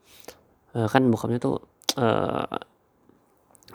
uh, 0.74 0.88
kan 0.90 1.06
bokapnya 1.08 1.40
tuh 1.40 1.62
uh, 1.96 2.58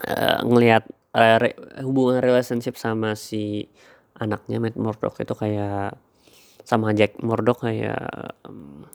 uh, 0.03 0.39
ngelihat 0.43 0.85
uh, 1.15 1.37
re, 1.39 1.55
hubungan 1.85 2.21
relationship 2.21 2.77
sama 2.77 3.15
si 3.15 3.71
anaknya 4.19 4.61
Matt 4.61 4.77
Murdock 4.77 5.23
itu 5.23 5.35
kayak 5.35 5.97
sama 6.63 6.95
Jack 6.95 7.19
Murdock 7.23 7.67
kayak 7.67 8.39
um, 8.47 8.87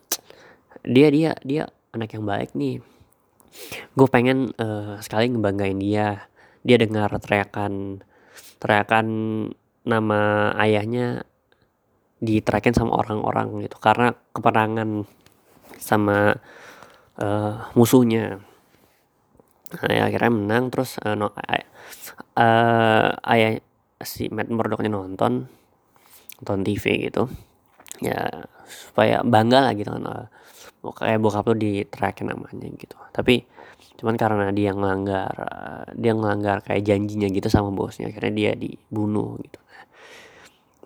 dia 0.88 1.08
dia 1.12 1.32
dia 1.44 1.64
anak 1.92 2.16
yang 2.16 2.24
baik 2.24 2.54
nih. 2.56 2.80
Gue 3.98 4.08
pengen 4.08 4.54
uh, 4.62 5.02
sekali 5.02 5.32
ngebanggain 5.32 5.80
dia. 5.82 6.30
Dia 6.62 6.78
dengar 6.80 7.12
teriakan 7.20 8.04
teriakan 8.58 9.08
nama 9.88 10.52
ayahnya 10.60 11.24
diterakin 12.20 12.74
sama 12.74 12.98
orang-orang 12.98 13.64
gitu. 13.66 13.78
Karena 13.78 14.14
keperangan 14.34 15.06
sama 15.78 16.36
uh, 17.22 17.72
musuhnya. 17.78 18.42
Nah, 19.68 19.92
ya, 19.92 20.10
akhirnya 20.10 20.32
menang. 20.34 20.74
Terus 20.74 20.98
uh, 21.02 21.14
no, 21.14 21.32
uh, 21.34 23.10
ayah 23.34 23.62
si 24.02 24.30
Matt 24.30 24.54
Murdocknya 24.54 24.94
nonton 24.94 25.50
nonton 26.38 26.60
TV 26.62 27.10
gitu 27.10 27.26
ya 28.04 28.46
supaya 28.68 29.24
bangga 29.26 29.64
lah 29.64 29.74
gitu 29.74 29.90
kan 29.96 30.04
uh, 30.06 30.26
kayak 30.94 31.20
bokap 31.20 31.48
lo 31.50 31.56
diterakin 31.58 32.32
namanya 32.32 32.68
gitu. 32.78 32.98
Tapi 33.12 33.44
cuman 33.98 34.16
karena 34.18 34.54
dia 34.54 34.72
ngelanggar 34.74 35.34
uh, 35.34 35.86
dia 35.98 36.14
ngelanggar 36.14 36.62
kayak 36.62 36.86
janjinya 36.86 37.28
gitu 37.34 37.50
sama 37.50 37.74
bosnya 37.74 38.14
akhirnya 38.14 38.34
dia 38.34 38.52
dibunuh 38.54 39.42
gitu. 39.42 39.60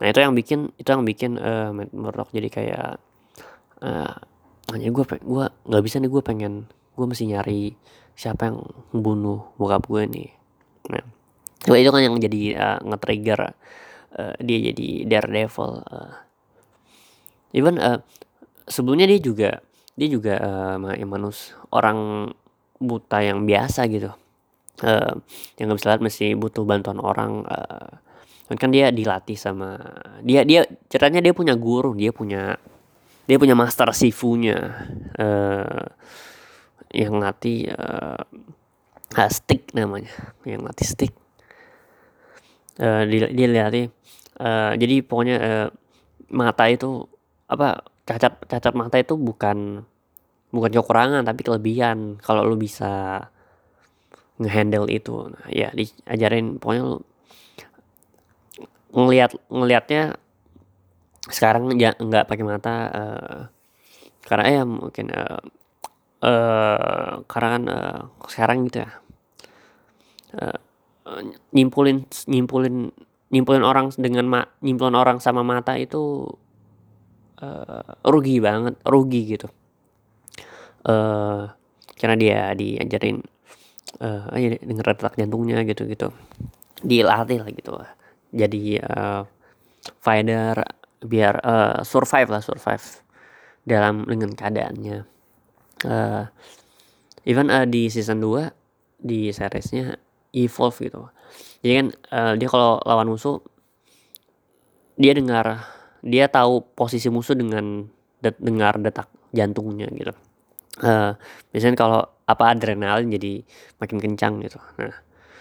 Nah 0.01 0.07
itu 0.09 0.19
yang 0.23 0.33
bikin 0.33 0.59
itu 0.79 0.89
yang 0.89 1.05
bikin 1.05 1.31
uh, 1.37 1.69
Matt 1.73 2.29
jadi 2.33 2.49
kayak 2.49 2.91
hanya 4.71 4.87
gue 4.93 5.03
gue 5.03 5.45
nggak 5.67 5.83
bisa 5.83 5.97
nih 5.97 6.09
gue 6.09 6.21
pengen 6.21 6.53
gue 6.95 7.05
mesti 7.05 7.25
nyari 7.27 7.73
siapa 8.13 8.53
yang 8.53 8.61
membunuh 8.93 9.51
bokap 9.57 9.89
gue 9.89 10.05
nih. 10.05 10.29
Nah 11.67 11.77
itu 11.77 11.89
kan 11.93 12.01
yang 12.01 12.15
jadi 12.17 12.41
uh, 12.57 12.79
nge-trigger 12.85 13.41
uh, 14.17 14.33
dia 14.41 14.57
jadi 14.71 14.89
daredevil 15.05 15.81
uh, 15.81 16.13
even 17.51 17.79
uh, 17.79 17.99
sebelumnya 18.67 19.07
dia 19.07 19.19
juga 19.19 19.51
dia 19.95 20.07
juga 20.07 20.33
uh, 20.39 20.75
manus 21.05 21.53
orang 21.69 22.31
buta 22.81 23.21
yang 23.21 23.45
biasa 23.45 23.85
gitu. 23.91 24.11
Uh, 24.81 25.21
yang 25.61 25.69
nggak 25.69 25.77
bisa 25.77 25.89
lihat 25.93 26.01
mesti 26.01 26.25
butuh 26.33 26.65
bantuan 26.65 26.97
orang 26.97 27.45
uh, 27.45 28.01
kan 28.57 28.73
dia 28.73 28.91
dilatih 28.91 29.37
sama 29.39 29.79
dia 30.25 30.43
dia 30.43 30.67
ceritanya 30.91 31.23
dia 31.23 31.31
punya 31.31 31.55
guru 31.55 31.95
dia 31.95 32.11
punya 32.11 32.59
dia 33.29 33.37
punya 33.39 33.55
master 33.55 33.93
sifunya 33.95 34.57
uh, 35.15 35.85
yang 36.91 37.15
latih 37.21 37.71
uh, 37.71 38.19
uh, 39.15 39.31
stick 39.31 39.71
namanya 39.71 40.11
yang 40.43 40.65
latih 40.65 40.87
stick. 40.87 41.13
Uh, 42.81 43.05
dia, 43.07 43.29
dia 43.29 43.47
latih 43.47 43.85
uh, 44.41 44.73
jadi 44.75 44.95
pokoknya 45.05 45.37
uh, 45.37 45.67
mata 46.31 46.65
itu 46.67 47.05
apa 47.51 47.83
cacat 48.07 48.47
cacat 48.47 48.73
mata 48.73 48.95
itu 48.95 49.19
bukan 49.19 49.83
bukan 50.55 50.71
kekurangan 50.71 51.27
tapi 51.27 51.43
kelebihan. 51.43 52.15
Kalau 52.23 52.47
lu 52.47 52.55
bisa 52.55 53.27
ngehandle 54.39 54.87
itu 54.87 55.27
nah, 55.27 55.47
ya 55.51 55.69
diajarin. 55.75 56.57
Pokoknya 56.57 56.83
lu 56.87 56.97
ngelihat 58.91 59.31
ngelihatnya 59.47 60.19
sekarang 61.31 61.71
ya 61.79 61.95
nggak 61.95 62.27
pakai 62.27 62.43
mata 62.43 62.75
uh, 62.91 63.39
karena 64.25 64.45
ya 64.51 64.63
mungkin 64.67 65.07
uh, 65.13 65.39
uh, 66.25 67.23
karena 67.29 67.49
kan 67.55 67.63
uh, 67.69 67.99
sekarang 68.27 68.57
gitu 68.67 68.83
ya 68.83 68.89
uh, 70.41 70.57
nyimpulin 71.55 72.03
nyimpulin 72.27 72.91
nyimpulin 73.31 73.63
orang 73.63 73.93
dengan 73.95 74.25
ma 74.27 74.41
nyimpulin 74.59 74.97
orang 74.97 75.23
sama 75.23 75.45
mata 75.45 75.79
itu 75.79 76.27
uh, 77.41 77.97
rugi 78.07 78.37
banget 78.39 78.77
rugi 78.85 79.21
gitu. 79.37 79.47
Uh, 80.81 81.49
karena 81.97 82.15
dia 82.17 82.39
diajarin 82.57 83.21
uh, 84.01 84.33
aja 84.33 84.57
denger 84.61 84.85
jantungnya 85.17 85.61
gitu 85.65 85.85
gitu. 85.89 86.09
Dilatih 86.81 87.39
lah 87.41 87.49
gitu. 87.53 87.73
Jadi 88.31 88.79
uh, 88.79 89.21
fighter 90.01 90.55
biar 91.01 91.35
uh, 91.41 91.77
survive 91.81 92.29
lah 92.29 92.41
survive 92.41 92.85
dalam 93.65 94.05
dengan 94.05 94.33
keadaannya. 94.33 94.97
Uh, 95.81 96.29
even 97.25 97.49
uh, 97.49 97.65
di 97.65 97.89
season 97.89 98.21
2 98.21 98.53
di 99.01 99.33
seriesnya 99.33 99.97
evolve 100.33 100.77
gitu. 100.81 101.09
Jadi 101.61 101.73
kan 101.73 101.87
uh, 102.13 102.33
dia 102.37 102.49
kalau 102.49 102.81
lawan 102.85 103.09
musuh 103.09 103.41
dia 104.97 105.17
dengar 105.17 105.65
dia 106.01 106.25
tahu 106.27 106.65
posisi 106.73 107.07
musuh 107.13 107.37
dengan 107.37 107.85
det, 108.21 108.33
dengar 108.41 108.81
detak 108.81 109.09
jantungnya 109.33 109.87
gitu. 109.93 110.13
Uh, 110.81 111.13
biasanya 111.53 111.77
kalau 111.77 112.01
apa 112.25 112.43
adrenalin 112.51 113.11
jadi 113.13 113.45
makin 113.77 113.97
kencang 114.01 114.41
gitu. 114.41 114.57
Nah 114.81 114.95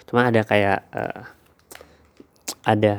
cuma 0.05 0.29
ada 0.29 0.43
kayak 0.45 0.85
uh, 0.93 1.23
ada 2.67 2.97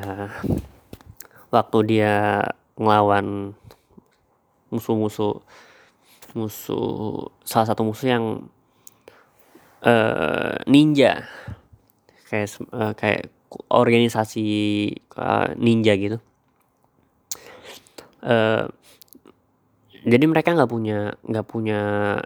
waktu 1.52 1.78
dia 1.86 2.46
ngelawan 2.80 3.54
musuh-musuh 4.72 5.44
musuh 6.32 7.28
salah 7.44 7.68
satu 7.68 7.84
musuh 7.84 8.08
yang 8.10 8.26
uh, 9.86 10.56
ninja. 10.66 11.30
Kayak 12.32 12.48
uh, 12.72 12.96
kayak 12.96 13.28
organisasi 13.68 14.48
uh, 15.20 15.52
ninja 15.60 15.94
gitu 16.00 16.24
uh, 18.26 18.66
jadi 20.02 20.26
mereka 20.26 20.58
nggak 20.58 20.72
punya 20.72 21.14
nggak 21.22 21.46
punya 21.46 21.80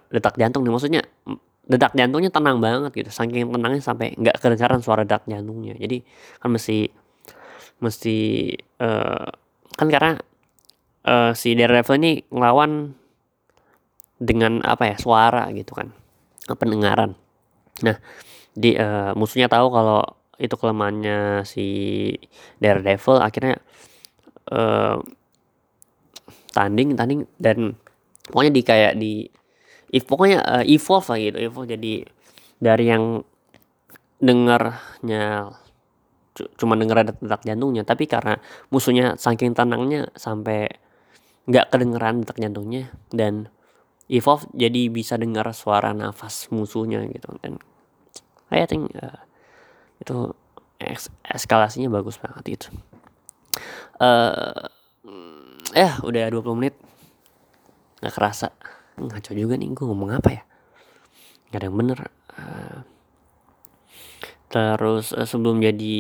detak 0.07 0.39
jantung 0.39 0.63
nih. 0.63 0.71
Maksudnya 0.71 1.01
detak 1.65 1.91
jantungnya 1.97 2.31
tenang 2.31 2.63
banget 2.63 2.91
gitu. 2.95 3.09
Saking 3.11 3.51
tenangnya 3.51 3.83
sampai 3.83 4.15
nggak 4.15 4.39
kedengaran 4.39 4.79
suara 4.79 5.03
detak 5.03 5.27
jantungnya. 5.27 5.75
Jadi 5.75 6.05
kan 6.39 6.55
mesti 6.55 6.87
mesti 7.83 8.17
uh, 8.79 9.27
kan 9.75 9.87
karena 9.91 10.15
uh, 11.03 11.31
si 11.35 11.51
Daredevil 11.51 11.99
ini 11.99 12.11
ngelawan 12.31 12.95
dengan 14.15 14.63
apa 14.63 14.93
ya 14.93 14.95
suara 14.95 15.51
gitu 15.51 15.75
kan. 15.75 15.91
Pendengaran. 16.47 17.19
Nah 17.83 17.97
di 18.55 18.79
uh, 18.79 19.11
musuhnya 19.19 19.51
tahu 19.51 19.67
kalau 19.67 19.99
itu 20.39 20.55
kelemahannya 20.55 21.43
si 21.43 21.67
Daredevil. 22.63 23.19
Akhirnya 23.19 23.59
uh, 24.47 25.03
tanding 26.55 26.95
tanding 26.95 27.27
dan 27.35 27.75
pokoknya 28.31 28.51
di 28.55 28.61
kayak 28.63 28.93
di 28.95 29.13
if 29.91 30.07
pokoknya 30.07 30.39
uh, 30.41 30.63
evolve 30.63 31.07
lah 31.11 31.19
gitu 31.19 31.37
evolve. 31.43 31.67
Jadi 31.67 32.07
dari 32.55 32.85
yang 32.87 33.19
dengarnya 34.23 35.51
cuma 36.55 36.75
denger 36.75 36.97
ada 36.99 37.11
detak 37.15 37.47
jantungnya 37.47 37.87
tapi 37.87 38.11
karena 38.11 38.35
musuhnya 38.67 39.15
saking 39.15 39.55
tenangnya 39.55 40.11
sampai 40.19 40.67
nggak 41.47 41.71
kedengeran 41.71 42.23
detak 42.23 42.39
jantungnya 42.43 42.91
dan 43.11 43.47
evolve 44.07 44.47
jadi 44.55 44.87
bisa 44.91 45.15
dengar 45.19 45.47
suara 45.51 45.91
nafas 45.91 46.47
musuhnya 46.51 47.03
gitu. 47.11 47.35
Dan 47.43 47.59
I 48.51 48.63
think 48.63 48.95
uh, 48.95 49.19
itu 49.99 50.31
es 50.79 51.11
eskalasinya 51.23 51.87
bagus 51.87 52.19
banget 52.19 52.45
itu 52.59 52.67
uh, 53.99 54.67
eh 55.75 55.93
udah 55.99 56.31
20 56.31 56.55
menit. 56.55 56.75
Nggak 57.99 58.13
kerasa. 58.15 58.49
Ngaco 58.95 59.31
juga 59.35 59.59
nih 59.59 59.67
gue 59.75 59.85
ngomong 59.85 60.15
apa 60.15 60.29
ya? 60.31 60.43
Nggak 61.51 61.59
ada 61.59 61.65
yang 61.67 61.77
bener. 61.77 61.99
Uh, 62.35 62.79
terus 64.55 65.11
uh, 65.11 65.27
sebelum 65.27 65.59
jadi 65.59 65.99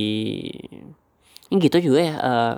ini 1.51 1.57
gitu 1.59 1.91
juga 1.91 1.99
ya 1.99 2.15
uh, 2.15 2.55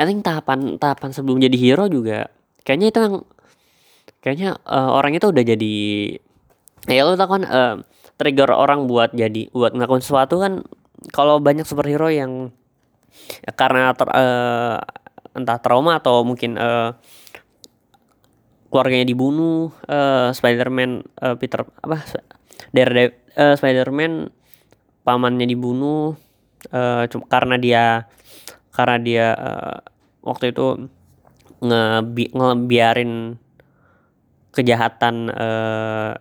I 0.00 0.08
think 0.08 0.24
tahapan 0.24 0.80
tahapan 0.80 1.12
sebelum 1.12 1.36
jadi 1.36 1.56
hero 1.60 1.84
juga 1.92 2.32
kayaknya 2.64 2.88
itu 2.88 2.98
yang 3.04 3.16
kayaknya 4.24 4.50
uh, 4.64 4.96
orang 4.96 5.12
itu 5.16 5.28
udah 5.28 5.44
jadi 5.44 5.76
ya 6.88 7.04
lo 7.04 7.12
tau 7.20 7.28
kan 7.28 7.42
uh, 7.44 7.74
trigger 8.16 8.48
orang 8.52 8.88
buat 8.88 9.12
jadi 9.12 9.52
buat 9.52 9.76
ngelakuin 9.76 10.00
sesuatu 10.00 10.40
kan 10.40 10.64
kalau 11.12 11.40
banyak 11.40 11.68
superhero 11.68 12.08
yang 12.08 12.52
ya 13.44 13.52
karena 13.52 13.92
ter, 13.92 14.08
uh, 14.08 14.80
entah 15.34 15.58
trauma 15.62 16.02
atau 16.02 16.26
mungkin 16.26 16.58
uh, 16.58 16.94
keluarganya 18.70 19.06
dibunuh 19.06 19.74
uh, 19.90 20.30
Spider-Man 20.30 21.06
uh, 21.18 21.34
Peter 21.38 21.66
apa 21.66 22.06
Daredevil 22.70 23.14
uh, 23.34 23.54
Spider-Man 23.58 24.30
pamannya 25.02 25.46
dibunuh 25.46 26.14
uh, 26.70 27.04
cuma 27.10 27.24
karena 27.26 27.56
dia 27.58 27.84
karena 28.70 28.96
dia 29.02 29.26
uh, 29.34 29.78
waktu 30.22 30.54
itu 30.54 30.86
ngebi 31.60 32.32
ngebiarin 32.32 33.36
kejahatan 34.54 35.30
uh, 35.30 36.14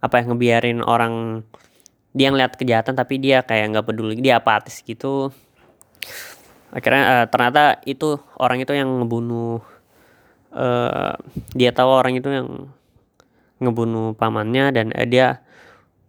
apa 0.00 0.14
ya 0.20 0.24
ngebiarin 0.28 0.80
orang 0.84 1.44
dia 2.16 2.32
ngeliat 2.32 2.56
kejahatan 2.56 2.96
tapi 2.96 3.20
dia 3.20 3.44
kayak 3.44 3.76
nggak 3.76 3.86
peduli 3.86 4.16
dia 4.20 4.40
apatis 4.40 4.80
gitu 4.80 5.32
akhirnya 6.76 7.04
uh, 7.08 7.26
ternyata 7.32 7.80
itu 7.88 8.20
orang 8.36 8.60
itu 8.60 8.76
yang 8.76 9.00
ngebunuh 9.00 9.64
uh, 10.52 11.16
dia 11.56 11.72
tahu 11.72 11.88
orang 11.88 12.20
itu 12.20 12.28
yang 12.28 12.68
ngebunuh 13.64 14.12
pamannya 14.12 14.76
dan 14.76 14.92
uh, 14.92 15.08
dia 15.08 15.40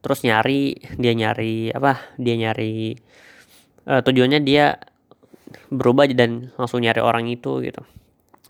terus 0.03 0.27
nyari 0.27 0.75
dia 0.99 1.15
nyari 1.15 1.71
apa 1.71 2.03
dia 2.19 2.35
nyari 2.35 2.99
uh, 3.87 4.03
tujuannya 4.03 4.43
dia 4.43 4.75
berubah 5.71 6.11
dan 6.11 6.51
langsung 6.59 6.83
nyari 6.83 6.99
orang 6.99 7.31
itu 7.31 7.63
gitu. 7.63 7.83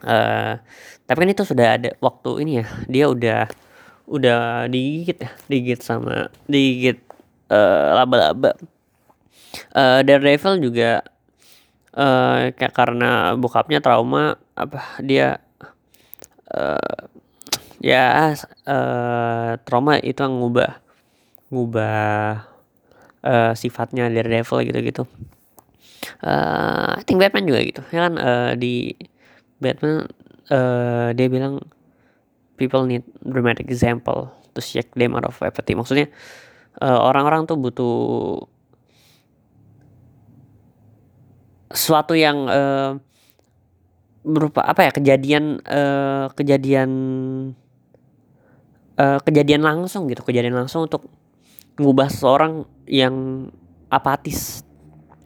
Uh, 0.02 0.62
tapi 1.10 1.26
kan 1.26 1.30
itu 1.34 1.46
sudah 1.46 1.78
ada 1.78 1.90
waktu 2.02 2.46
ini 2.46 2.52
ya 2.62 2.66
dia 2.86 3.06
udah 3.10 3.42
udah 4.06 4.70
digigit 4.70 5.18
ya 5.26 5.32
digigit 5.50 5.82
sama 5.82 6.30
digigit 6.50 7.02
uh, 7.50 8.02
laba-laba. 8.02 8.58
Uh, 9.74 10.06
Daredevil 10.06 10.62
juga 10.62 11.02
uh, 11.98 12.54
kayak 12.54 12.74
karena 12.78 13.34
bokapnya 13.34 13.82
trauma 13.82 14.38
apa 14.54 15.02
dia 15.02 15.42
uh, 16.54 17.10
ya 17.82 18.34
uh, 18.70 19.58
trauma 19.66 19.98
itu 20.02 20.22
yang 20.22 20.38
ngubah 20.38 20.78
ngubah 21.50 22.46
uh, 23.26 23.54
sifatnya 23.58 24.14
Daredevil 24.14 24.68
gitu-gitu. 24.68 25.04
Uh, 26.22 26.96
I 26.98 27.04
think 27.04 27.20
Batman 27.20 27.50
juga 27.50 27.60
gitu 27.66 27.82
ya 27.92 28.08
kan? 28.08 28.14
Uh, 28.16 28.52
di 28.56 28.94
Batman 29.58 30.06
uh, 30.54 31.10
dia 31.18 31.28
bilang 31.28 31.60
people 32.58 32.86
need 32.86 33.04
dramatic 33.22 33.70
example 33.70 34.30
to 34.54 34.60
shake 34.62 34.90
them 34.98 35.14
out 35.18 35.26
of 35.26 35.38
apathy. 35.42 35.74
Maksudnya 35.78 36.10
orang-orang 36.82 37.46
uh, 37.46 37.48
tuh 37.50 37.58
butuh 37.58 37.98
sesuatu 41.72 42.16
yang 42.16 42.48
uh, 42.48 42.96
berupa 44.28 44.64
apa 44.68 44.88
ya 44.88 44.92
kejadian 44.92 45.64
uh, 45.64 46.28
kejadian 46.36 46.92
uh, 49.00 49.20
kejadian 49.24 49.64
langsung 49.64 50.12
gitu 50.12 50.24
kejadian 50.28 50.56
langsung 50.56 50.88
untuk 50.88 51.08
ngubah 51.80 52.10
seorang 52.12 52.68
yang 52.90 53.48
apatis. 53.88 54.68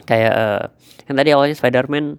Kayak 0.06 0.32
uh, 0.34 0.64
yang 1.10 1.16
tadi 1.18 1.30
awalnya 1.34 1.56
Spiderman 1.58 2.18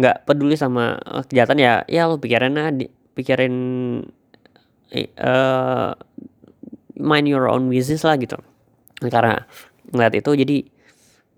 nggak 0.00 0.16
uh, 0.16 0.22
peduli 0.24 0.56
sama 0.56 0.96
kejahatan 1.28 1.60
ya 1.60 1.84
ya 1.84 2.08
lo 2.08 2.16
pikirin 2.16 2.56
di, 2.80 2.88
pikirin 3.12 3.54
uh, 5.20 5.92
mind 6.96 7.26
your 7.28 7.48
own 7.50 7.68
business 7.68 8.06
lah 8.06 8.16
gitu. 8.16 8.40
Karena 9.00 9.44
ngeliat 9.92 10.14
itu 10.16 10.30
jadi 10.36 10.56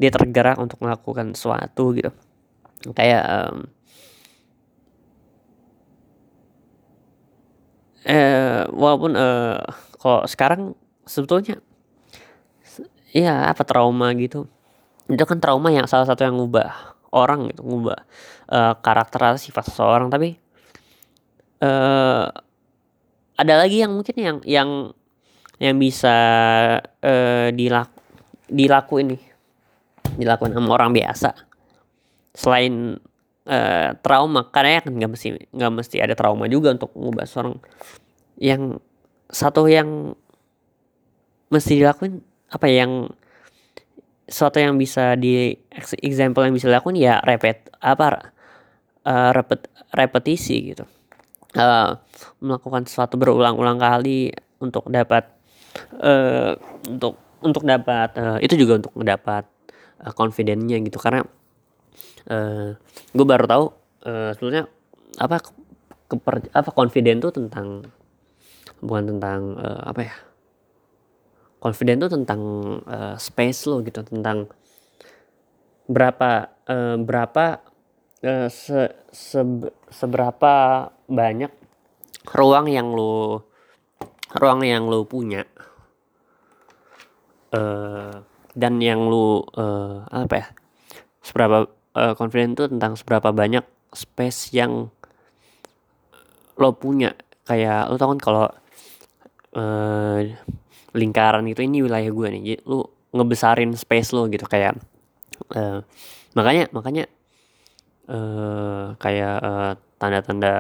dia 0.02 0.10
tergerak 0.10 0.58
untuk 0.58 0.82
melakukan 0.82 1.30
sesuatu 1.38 1.94
gitu. 1.94 2.10
Kayak 2.90 3.22
um, 3.30 3.56
eh 8.02 8.66
walaupun 8.74 9.14
uh, 9.14 9.62
kalau 10.02 10.26
sekarang 10.26 10.74
sebetulnya 11.06 11.62
ya 13.14 13.46
apa 13.46 13.62
trauma 13.62 14.10
gitu. 14.18 14.50
Itu 15.06 15.22
kan 15.22 15.38
trauma 15.38 15.70
yang 15.70 15.86
salah 15.86 16.10
satu 16.10 16.26
yang 16.26 16.34
ngubah 16.34 16.98
orang 17.14 17.54
gitu 17.54 17.62
ngubah 17.62 18.02
uh, 18.50 18.74
karakter 18.82 19.22
atau 19.22 19.38
sifat 19.38 19.70
seseorang. 19.70 20.10
Tapi 20.10 20.34
uh, 21.62 22.26
ada 23.38 23.54
lagi 23.54 23.86
yang 23.86 23.94
mungkin 23.94 24.18
yang 24.18 24.38
yang 24.42 24.70
yang 25.62 25.78
bisa 25.78 26.16
uh, 26.82 27.48
dilak 27.54 27.94
dilakuin 28.50 29.14
nih 29.14 29.31
dilakukan 30.16 30.52
sama 30.54 30.68
orang 30.74 30.90
biasa. 30.92 31.34
Selain 32.32 32.98
uh, 33.46 33.88
trauma 34.00 34.48
karena 34.48 34.78
ya 34.78 34.80
kan 34.84 34.92
nggak 34.96 35.10
mesti 35.12 35.28
nggak 35.52 35.72
mesti 35.72 35.96
ada 36.00 36.14
trauma 36.16 36.48
juga 36.48 36.72
untuk 36.72 36.92
mengubah 36.96 37.24
seorang. 37.28 37.56
Yang 38.40 38.82
satu 39.32 39.68
yang 39.68 40.16
mesti 41.52 41.80
dilakuin 41.80 42.24
apa 42.52 42.66
yang 42.68 43.12
sesuatu 44.28 44.60
yang 44.60 44.80
bisa 44.80 45.12
di 45.18 45.52
example 46.00 46.44
yang 46.48 46.56
bisa 46.56 46.72
dilakukan 46.72 46.96
ya 46.96 47.20
repet 47.20 47.68
apa 47.84 48.32
uh, 49.04 49.30
repet, 49.36 49.68
repetisi 49.92 50.72
gitu. 50.72 50.84
Uh, 51.52 52.00
melakukan 52.40 52.88
sesuatu 52.88 53.20
berulang-ulang 53.20 53.76
kali 53.76 54.32
untuk 54.56 54.88
dapat 54.88 55.28
uh, 56.00 56.56
untuk 56.88 57.20
untuk 57.44 57.62
dapat 57.66 58.16
uh, 58.16 58.38
itu 58.40 58.56
juga 58.56 58.80
untuk 58.80 58.94
mendapat 58.96 59.44
uh, 60.02 60.14
confidence-nya 60.14 60.78
gitu. 60.82 60.98
Karena 60.98 61.22
uh, 62.30 62.74
gue 63.14 63.26
baru 63.26 63.44
tahu 63.46 63.64
uh, 64.06 64.30
sebetulnya 64.34 64.66
apa 65.18 65.40
keper 66.10 66.52
apa 66.52 66.70
confident 66.72 67.24
tuh 67.24 67.32
tentang 67.32 67.86
bukan 68.82 69.16
tentang 69.16 69.56
uh, 69.56 69.82
apa 69.88 70.00
ya 70.02 70.14
confident 71.62 72.04
tuh 72.04 72.10
tentang 72.10 72.40
uh, 72.84 73.14
space 73.16 73.70
lo 73.70 73.80
gitu 73.86 74.02
tentang 74.02 74.50
berapa 75.86 76.50
uh, 76.66 76.96
berapa 76.98 77.62
uh, 78.26 78.48
se, 78.50 78.90
se 79.14 79.40
seberapa 79.92 80.88
banyak 81.06 81.52
ruang 82.34 82.66
yang 82.66 82.90
lo 82.90 83.46
ruang 84.32 84.64
yang 84.64 84.88
lo 84.88 85.04
punya. 85.04 85.44
Uh, 87.52 88.24
dan 88.52 88.80
yang 88.80 89.08
lo 89.08 89.48
uh, 89.56 90.04
apa 90.08 90.34
ya 90.34 90.46
seberapa 91.24 91.68
uh, 91.96 92.14
confident 92.18 92.58
tuh 92.58 92.68
tentang 92.68 92.96
seberapa 92.98 93.32
banyak 93.32 93.64
space 93.92 94.52
yang 94.52 94.92
lo 96.56 96.70
punya. 96.76 97.16
Kayak 97.42 97.90
lo 97.90 97.96
tau 97.98 98.12
kan 98.14 98.20
kalau 98.20 98.46
uh, 99.56 100.18
lingkaran 100.92 101.48
itu 101.48 101.64
ini 101.64 101.84
wilayah 101.84 102.10
gue 102.12 102.28
nih. 102.38 102.42
Jadi 102.42 102.60
lu 102.68 102.84
ngebesarin 103.12 103.72
space 103.76 104.16
lo 104.16 104.28
gitu 104.28 104.44
kayak 104.48 104.76
uh, 105.52 105.84
makanya 106.32 106.68
makanya 106.72 107.04
uh, 108.08 108.96
kayak 108.96 109.36
uh, 109.42 109.72
tanda-tanda 110.00 110.54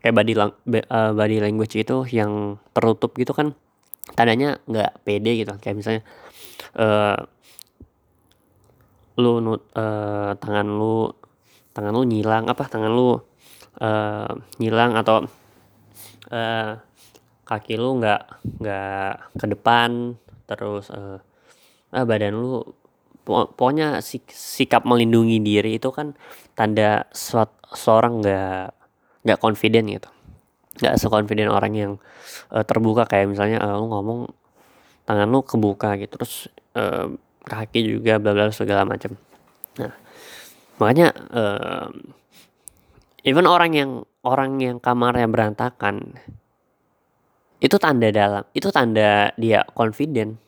kayak 0.00 0.14
body 0.16 0.32
lang 0.38 0.50
uh, 0.88 1.12
body 1.12 1.42
language 1.42 1.74
itu 1.76 2.06
yang 2.08 2.56
tertutup 2.72 3.12
gitu 3.18 3.34
kan 3.34 3.52
tandanya 4.14 4.60
nggak 4.66 5.04
pede 5.04 5.32
gitu. 5.44 5.52
Kayak 5.58 5.76
misalnya 5.78 6.02
uh, 6.76 7.18
lu 9.20 9.42
uh, 9.42 10.32
tangan 10.40 10.66
lu 10.66 11.12
tangan 11.76 11.92
lu 11.92 12.02
nyilang 12.08 12.48
apa 12.48 12.64
tangan 12.66 12.90
lu 12.90 13.20
uh, 13.80 14.30
nyilang 14.58 14.96
atau 14.96 15.26
uh, 16.32 16.72
kaki 17.44 17.74
lu 17.74 17.98
nggak 17.98 18.22
nggak 18.62 19.12
ke 19.36 19.46
depan 19.50 20.14
terus 20.46 20.90
uh, 20.90 21.18
ah 21.90 22.04
badan 22.06 22.38
lu 22.38 22.62
pokoknya 23.26 24.02
sik 24.02 24.30
sikap 24.30 24.82
melindungi 24.86 25.38
diri 25.38 25.78
itu 25.78 25.90
kan 25.94 26.14
tanda 26.54 27.06
seorang 27.14 28.22
nggak 28.22 28.66
nggak 29.26 29.38
confident 29.38 29.86
gitu 29.86 30.10
nggak 30.80 30.96
seconfident 30.96 31.52
orang 31.52 31.72
yang 31.76 31.92
uh, 32.50 32.64
terbuka. 32.64 33.04
Kayak 33.04 33.36
misalnya 33.36 33.60
uh, 33.60 33.76
lu 33.76 33.86
ngomong 33.92 34.20
tangan 35.04 35.28
lu 35.28 35.44
kebuka 35.44 35.98
gitu 36.00 36.16
terus 36.16 36.46
uh, 36.76 37.10
kaki 37.44 37.82
juga 37.86 38.16
bla 38.16 38.32
bla 38.32 38.48
segala 38.52 38.88
macam. 38.88 39.14
Nah 39.78 39.92
makanya 40.80 41.12
uh, 41.30 41.88
even 43.26 43.44
orang 43.44 43.76
yang 43.76 43.90
orang 44.24 44.60
yang 44.60 44.76
kamarnya 44.80 45.28
berantakan 45.28 46.16
itu 47.60 47.76
tanda 47.76 48.08
dalam 48.08 48.44
itu 48.56 48.68
tanda 48.72 49.32
dia 49.36 49.64
confident. 49.76 50.40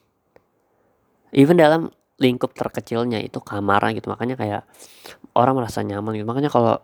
Even 1.33 1.57
dalam 1.57 1.89
lingkup 2.21 2.53
terkecilnya 2.53 3.19
itu 3.25 3.41
kamar 3.41 3.83
gitu 3.97 4.13
makanya 4.13 4.37
kayak 4.37 4.63
orang 5.37 5.57
merasa 5.57 5.81
nyaman 5.81 6.17
gitu. 6.17 6.29
Makanya 6.29 6.51
kalau 6.53 6.77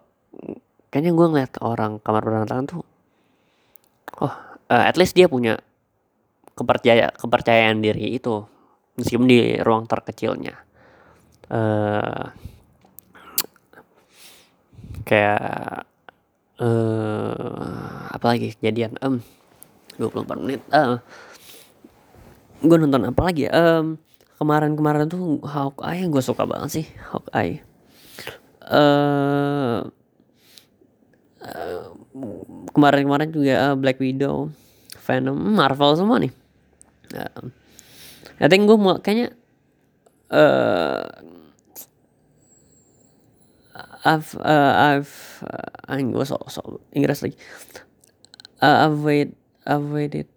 kayaknya 0.88 1.12
gue 1.12 1.26
ngeliat 1.30 1.52
orang 1.60 2.00
kamar 2.00 2.22
berantakan 2.24 2.64
tuh 2.64 2.82
oh 4.22 4.34
uh, 4.68 4.84
at 4.84 4.96
least 5.00 5.16
dia 5.16 5.26
punya 5.26 5.58
kepercaya 6.58 7.14
kepercayaan 7.14 7.78
diri 7.78 8.18
itu 8.18 8.42
meskipun 8.98 9.26
di 9.30 9.54
ruang 9.62 9.86
terkecilnya. 9.86 10.58
Uh, 11.48 12.28
kayak 15.08 15.88
uh, 16.60 18.12
apalagi 18.12 18.52
kejadian 18.58 19.00
um, 19.00 19.24
24 19.96 20.44
menit 20.44 20.60
uh, 20.68 21.00
gue 22.60 22.76
nonton 22.76 23.08
apa 23.08 23.20
lagi 23.24 23.48
um, 23.48 23.96
kemarin-kemarin 24.36 25.08
tuh 25.08 25.40
Hawkeye 25.40 26.04
gue 26.10 26.22
suka 26.22 26.44
banget 26.44 26.82
sih 26.82 26.86
Hawkeye. 27.08 27.64
Uh, 28.68 29.88
uh, 31.40 31.88
kemarin-kemarin 32.72 33.30
juga 33.32 33.72
uh, 33.72 33.76
Black 33.78 33.98
Widow, 34.00 34.52
Venom, 35.08 35.36
Marvel 35.36 35.92
semua 35.96 36.20
nih. 36.20 36.32
Uh, 37.14 37.48
I 38.38 38.46
think 38.46 38.68
gue 38.68 38.78
mau 38.78 39.00
kayaknya 39.00 39.34
uh, 40.30 41.08
I've 44.06 44.30
uh, 44.38 44.74
I've 44.94 45.42
uh, 45.42 45.96
gue 45.98 46.26
so, 46.28 46.38
so 46.46 46.80
Inggris 46.94 47.24
lagi. 47.24 47.36
Uh, 48.62 48.86
I've 48.86 49.00
wait 49.02 49.34
I've 49.66 49.88
waited. 49.90 50.28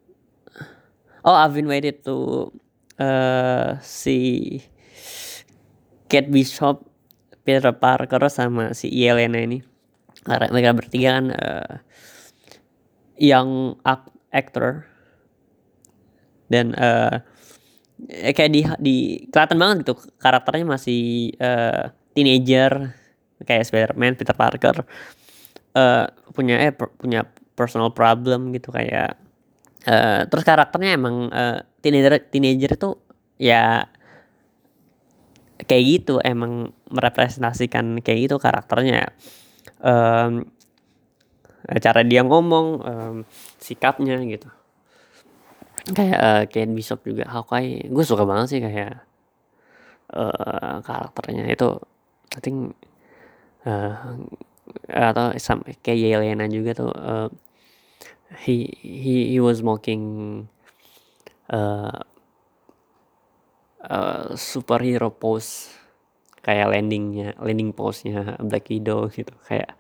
Oh, 1.22 1.38
I've 1.38 1.54
been 1.54 1.70
waited 1.70 2.02
to 2.10 2.50
uh, 2.98 3.78
see 3.86 4.66
Kate 6.10 6.34
Bishop, 6.34 6.82
Peter 7.46 7.72
Parker 7.72 8.26
sama 8.34 8.74
si 8.74 8.90
Yelena 8.90 9.38
ini. 9.38 9.62
Mereka 10.26 10.74
bertiga 10.74 11.22
kan 11.22 11.26
uh, 11.30 11.74
yang 13.22 13.78
actor. 14.34 14.90
Dan 16.50 16.74
uh, 16.74 17.22
kayak 18.10 18.52
di 18.52 18.62
di 18.82 18.96
kelihatan 19.30 19.58
banget 19.62 19.76
gitu 19.86 19.94
karakternya 20.18 20.66
masih 20.66 21.32
uh, 21.38 21.94
teenager 22.18 22.98
kayak 23.46 23.64
Spider-Man, 23.70 24.18
Peter 24.18 24.36
Parker 24.36 24.84
uh, 25.78 26.06
punya 26.34 26.60
eh 26.60 26.74
punya 26.74 27.28
personal 27.56 27.94
problem 27.94 28.52
gitu 28.56 28.74
kayak 28.74 29.16
uh, 29.86 30.26
terus 30.28 30.44
karakternya 30.44 30.98
emang 30.98 31.30
uh, 31.32 31.62
teenager 31.80 32.20
teenager 32.32 32.74
itu 32.74 32.90
ya 33.40 33.86
kayak 35.62 35.84
gitu 35.86 36.18
emang 36.26 36.74
merepresentasikan 36.90 38.02
kayak 38.02 38.30
gitu 38.30 38.36
karakternya. 38.42 39.14
Um, 39.82 40.50
cara 41.82 42.02
dia 42.02 42.26
ngomong 42.26 42.68
um, 42.82 43.16
sikapnya 43.62 44.18
gitu. 44.26 44.50
Kayak 45.82 46.20
uh, 46.22 46.44
kayak 46.46 46.70
Bishop 46.78 47.02
juga 47.02 47.26
Hawkeye 47.30 47.90
gue 47.90 48.04
suka 48.06 48.22
banget 48.26 48.48
sih 48.54 48.62
kayak 48.62 49.02
uh, 50.14 50.82
karakternya 50.86 51.50
itu. 51.50 51.82
I 52.32 52.40
think 52.40 52.78
uh, 53.66 54.18
atau 54.88 55.36
sama 55.36 55.68
kayak 55.84 56.00
Yelena 56.00 56.48
juga 56.48 56.72
tuh 56.86 56.94
uh, 56.94 57.30
he 58.46 58.72
he 58.80 59.36
he 59.36 59.38
was 59.42 59.60
mocking 59.66 60.46
uh, 61.50 62.02
uh, 63.86 64.26
superhero 64.38 65.10
pose. 65.12 65.78
Kayak 66.42 66.74
landingnya 66.74 67.38
landing 67.38 67.70
pose-nya 67.70 68.34
Black 68.42 68.66
Widow 68.74 69.06
gitu. 69.14 69.30
Kayak 69.46 69.78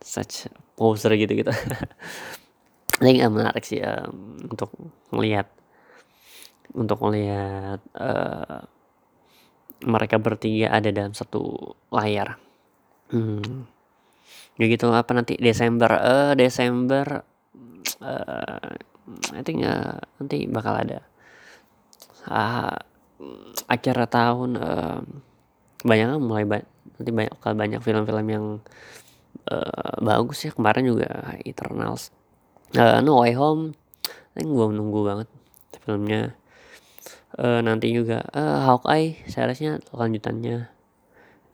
such 0.00 0.48
poser 0.78 1.18
gitu 1.18 1.34
gitu. 1.34 1.50
Ini 3.02 3.26
uh, 3.26 3.30
menarik 3.34 3.66
sih 3.66 3.82
um, 3.82 4.38
untuk 4.46 4.70
melihat 5.10 5.50
untuk 6.70 7.02
melihat 7.02 7.82
uh, 7.98 8.62
mereka 9.82 10.22
bertiga 10.22 10.70
ada 10.70 10.94
dalam 10.94 11.14
satu 11.14 11.74
layar. 11.90 12.38
Hmm. 13.08 13.64
ya 14.60 14.68
gitu 14.68 14.92
apa 14.92 15.16
nanti 15.16 15.34
Desember? 15.40 15.88
Uh, 15.96 16.32
Desember 16.36 17.24
uh, 18.04 18.68
I 19.32 19.40
think 19.40 19.64
uh, 19.64 19.96
nanti 20.20 20.44
bakal 20.44 20.76
ada 20.76 21.00
uh, 22.28 22.76
akhir 23.66 23.96
tahun 24.12 24.60
uh, 24.60 25.00
banyak 25.82 26.06
mulai 26.20 26.44
ba 26.44 26.58
nanti 26.98 27.10
banyak 27.14 27.32
banyak 27.40 27.80
film-film 27.80 28.26
yang 28.28 28.46
uh, 29.48 29.96
bagus 30.04 30.44
ya 30.44 30.50
kemarin 30.52 30.84
juga 30.86 31.38
Eternals. 31.42 32.12
Uh, 32.76 33.00
No 33.00 33.24
Way 33.24 33.34
Home. 33.36 33.72
Ini 34.36 34.46
gue 34.46 34.66
menunggu 34.70 35.00
banget 35.02 35.28
filmnya. 35.82 36.36
Uh, 37.38 37.60
nanti 37.64 37.92
juga 37.92 38.24
uh, 38.32 38.64
Hawkeye 38.66 39.24
seharusnya 39.28 39.80
lanjutannya 39.92 40.68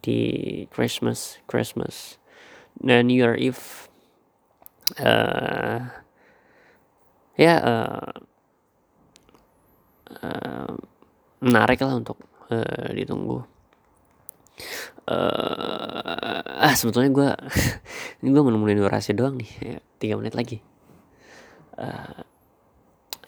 di 0.03 0.19
Christmas 0.71 1.39
Christmas. 1.47 2.19
Dan 2.75 3.07
New 3.07 3.19
Year 3.19 3.39
Eve. 3.39 3.89
Uh, 5.01 5.89
ya 7.41 7.57
uh, 7.57 8.13
uh, 10.23 10.73
menarik 11.41 11.81
lah 11.81 11.97
untuk 11.99 12.21
uh, 12.53 12.91
ditunggu 12.93 13.43
uh, 15.09 16.65
ah 16.65 16.75
sebetulnya 16.77 17.11
gue 17.13 17.29
ini 18.25 18.29
gue 18.33 18.43
menemukan 18.45 18.79
durasi 18.79 19.17
doang 19.17 19.37
nih 19.37 19.51
ya, 19.61 19.79
tiga 20.01 20.15
menit 20.21 20.35
lagi. 20.37 20.59
Uh, 21.75 22.23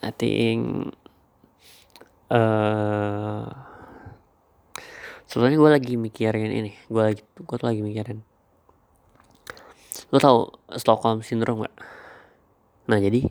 I 0.04 0.10
think 0.14 0.92
uh, 2.30 3.50
sebetulnya 5.26 5.58
gue 5.58 5.70
lagi 5.70 5.94
mikirin 5.98 6.52
ini 6.54 6.72
gue 6.86 7.02
lagi 7.02 7.22
gue 7.22 7.56
tuh 7.56 7.66
lagi 7.66 7.82
mikirin. 7.82 8.22
Lo 10.14 10.22
tau 10.22 10.54
Stockholm 10.78 11.20
syndrome 11.26 11.66
gak 11.66 11.76
nah 12.86 13.02
jadi 13.02 13.26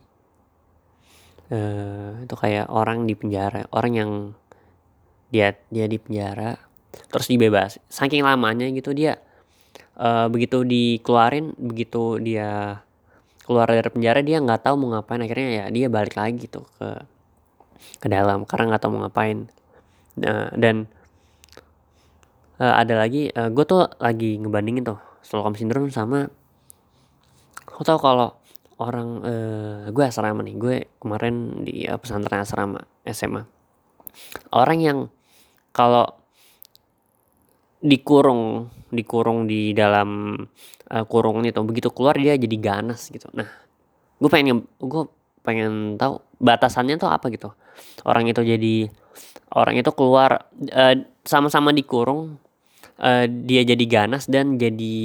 uh, 1.47 2.27
itu 2.27 2.35
kayak 2.35 2.67
orang 2.67 3.07
di 3.07 3.15
penjara 3.15 3.63
orang 3.71 3.93
yang 3.95 4.11
dia 5.31 5.55
dia 5.71 5.87
di 5.87 5.95
penjara 5.95 6.59
terus 7.11 7.27
dibebas. 7.27 7.79
Saking 7.91 8.23
lamanya 8.25 8.67
gitu 8.71 8.91
dia 8.95 9.19
uh, 9.99 10.27
begitu 10.31 10.63
dikeluarin 10.63 11.55
begitu 11.59 12.19
dia 12.21 12.81
keluar 13.45 13.69
dari 13.69 13.89
penjara 13.93 14.25
dia 14.25 14.41
nggak 14.41 14.65
tahu 14.65 14.75
mau 14.79 14.97
ngapain. 14.97 15.21
Akhirnya 15.21 15.49
ya 15.51 15.65
dia 15.71 15.87
balik 15.87 16.15
lagi 16.17 16.47
gitu 16.49 16.65
ke 16.79 16.89
ke 18.01 18.07
dalam 18.07 18.43
karena 18.47 18.75
nggak 18.75 18.81
tahu 18.81 18.91
mau 18.95 19.01
ngapain. 19.07 19.47
Nah, 20.15 20.47
dan 20.55 20.87
uh, 22.59 22.73
ada 22.79 22.95
lagi 22.95 23.31
uh, 23.31 23.51
gue 23.51 23.65
tuh 23.67 23.87
lagi 23.99 24.39
ngebandingin 24.39 24.83
tuh 24.87 24.99
Stockholm 25.25 25.57
syndrome 25.57 25.91
sama 25.91 26.29
kau 27.65 27.83
tau 27.83 27.99
kalau 27.99 28.29
orang 28.79 29.07
uh, 29.23 29.83
gue 29.91 30.03
asrama 30.03 30.43
nih 30.43 30.55
gue 30.55 30.75
kemarin 30.99 31.63
di 31.63 31.83
uh, 31.87 31.99
pesantren 31.99 32.43
asrama 32.43 32.83
SMA 33.07 33.43
orang 34.55 34.79
yang 34.79 34.99
kalau 35.75 36.07
dikurung 37.85 38.73
dikurung 38.89 39.45
di 39.45 39.77
dalam 39.77 40.33
uh, 40.89 41.05
kurung 41.05 41.45
itu. 41.45 41.61
Begitu 41.61 41.93
keluar 41.93 42.17
dia 42.17 42.33
jadi 42.33 42.57
ganas 42.57 43.13
gitu. 43.13 43.29
Nah 43.37 43.45
gue 44.17 44.29
pengen 44.31 44.65
gue 44.81 45.03
pengen 45.45 46.01
tahu 46.01 46.17
batasannya 46.41 46.97
tuh 46.97 47.13
apa 47.13 47.29
gitu. 47.29 47.53
Orang 48.01 48.25
itu 48.25 48.41
jadi 48.41 48.89
orang 49.53 49.77
itu 49.77 49.91
keluar 49.93 50.49
uh, 50.73 50.95
sama-sama 51.21 51.69
dikurung 51.69 52.41
uh, 52.97 53.25
dia 53.29 53.61
jadi 53.61 53.85
ganas 53.85 54.25
dan 54.25 54.57
jadi 54.57 54.97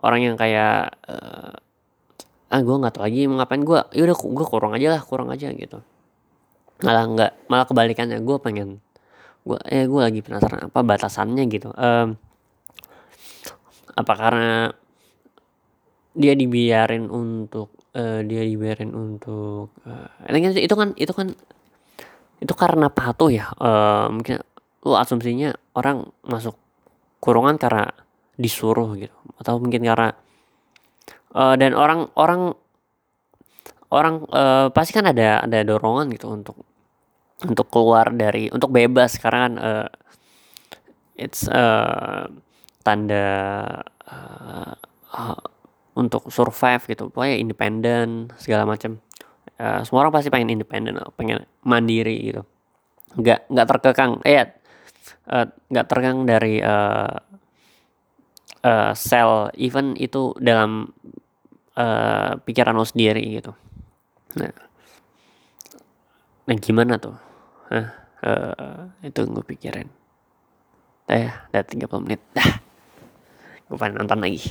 orang 0.00 0.32
yang 0.32 0.36
kayak 0.40 0.96
uh, 1.04 1.52
ah 2.50 2.60
gue 2.64 2.76
nggak 2.80 2.96
tahu 2.96 3.04
lagi 3.04 3.28
mau 3.28 3.36
ngapain. 3.44 3.62
Gue 3.62 3.84
yaudah 3.92 4.16
gue 4.16 4.46
kurang 4.48 4.72
aja 4.72 4.96
lah 4.96 5.02
kurang 5.04 5.28
aja 5.28 5.52
gitu. 5.52 5.84
Malah 6.80 7.04
nggak 7.12 7.32
malah 7.52 7.66
kebalikannya 7.68 8.24
gue 8.24 8.36
pengen 8.40 8.80
gue 9.40 9.58
eh 9.72 9.88
gue 9.88 10.00
lagi 10.00 10.20
penasaran 10.20 10.68
apa 10.68 10.80
batasannya 10.84 11.44
gitu. 11.48 11.72
Um, 11.74 12.16
apa 13.96 14.12
karena 14.16 14.70
dia 16.14 16.34
dibiarin 16.34 17.08
untuk 17.08 17.72
uh, 17.96 18.20
dia 18.26 18.42
dibiarin 18.44 18.92
untuk 18.92 19.72
uh, 19.86 20.08
itu 20.30 20.74
kan 20.74 20.88
itu 20.98 21.12
kan 21.14 21.28
itu 22.40 22.54
karena 22.56 22.88
patuh 22.92 23.30
ya. 23.32 23.48
Uh, 23.56 24.12
mungkin 24.12 24.40
lu 24.80 24.96
asumsinya 24.96 25.52
orang 25.76 26.08
masuk 26.24 26.56
kurungan 27.20 27.60
karena 27.60 27.92
disuruh 28.40 28.96
gitu. 28.96 29.12
Atau 29.40 29.60
mungkin 29.60 29.84
karena 29.84 30.16
uh, 31.36 31.54
dan 31.56 31.76
orang 31.76 32.08
orang 32.16 32.56
orang 33.90 34.24
uh, 34.30 34.70
pasti 34.70 34.94
kan 34.94 35.10
ada 35.10 35.44
ada 35.44 35.58
dorongan 35.66 36.08
gitu 36.14 36.30
untuk 36.30 36.69
untuk 37.44 37.68
keluar 37.72 38.12
dari 38.12 38.52
untuk 38.52 38.72
bebas. 38.72 39.16
Karena 39.16 39.38
kan 39.46 39.54
uh, 39.60 39.88
it's 41.16 41.44
uh, 41.48 42.28
tanda 42.80 43.28
uh, 44.08 44.74
uh, 45.12 45.42
untuk 45.96 46.28
survive 46.32 46.82
gitu. 46.88 47.12
Pokoknya 47.12 47.36
independen 47.36 48.32
segala 48.40 48.64
macam. 48.64 49.00
Uh, 49.60 49.84
semua 49.84 50.08
orang 50.08 50.16
pasti 50.16 50.32
pengen 50.32 50.56
independen 50.56 50.96
pengen 51.20 51.44
mandiri 51.60 52.32
gitu. 52.32 52.42
Nggak 53.20 53.44
nggak 53.52 53.66
terkekang 53.68 54.12
eh 54.24 54.56
nggak 55.68 55.84
uh, 55.84 55.88
terkekang 55.88 56.24
dari 56.24 56.64
uh, 56.64 57.12
uh, 58.64 58.92
sel 58.96 59.52
even 59.60 59.92
itu 60.00 60.32
dalam 60.40 60.88
uh, 61.76 62.40
pikiran 62.40 62.72
lo 62.72 62.88
sendiri 62.88 63.20
gitu. 63.36 63.52
Nah 64.40 64.52
nah 66.48 66.56
gimana 66.58 66.98
tuh 66.98 67.29
Hah, 67.70 67.88
uh, 68.26 68.90
itu 69.06 69.22
gue 69.30 69.44
pikirin. 69.46 69.86
Ya, 71.06 71.46
udah 71.54 71.62
30 71.62 72.02
menit. 72.02 72.20
Dah. 72.34 72.58
gue 73.70 73.78
pengen 73.78 74.02
nonton 74.02 74.18
lagi 74.18 74.50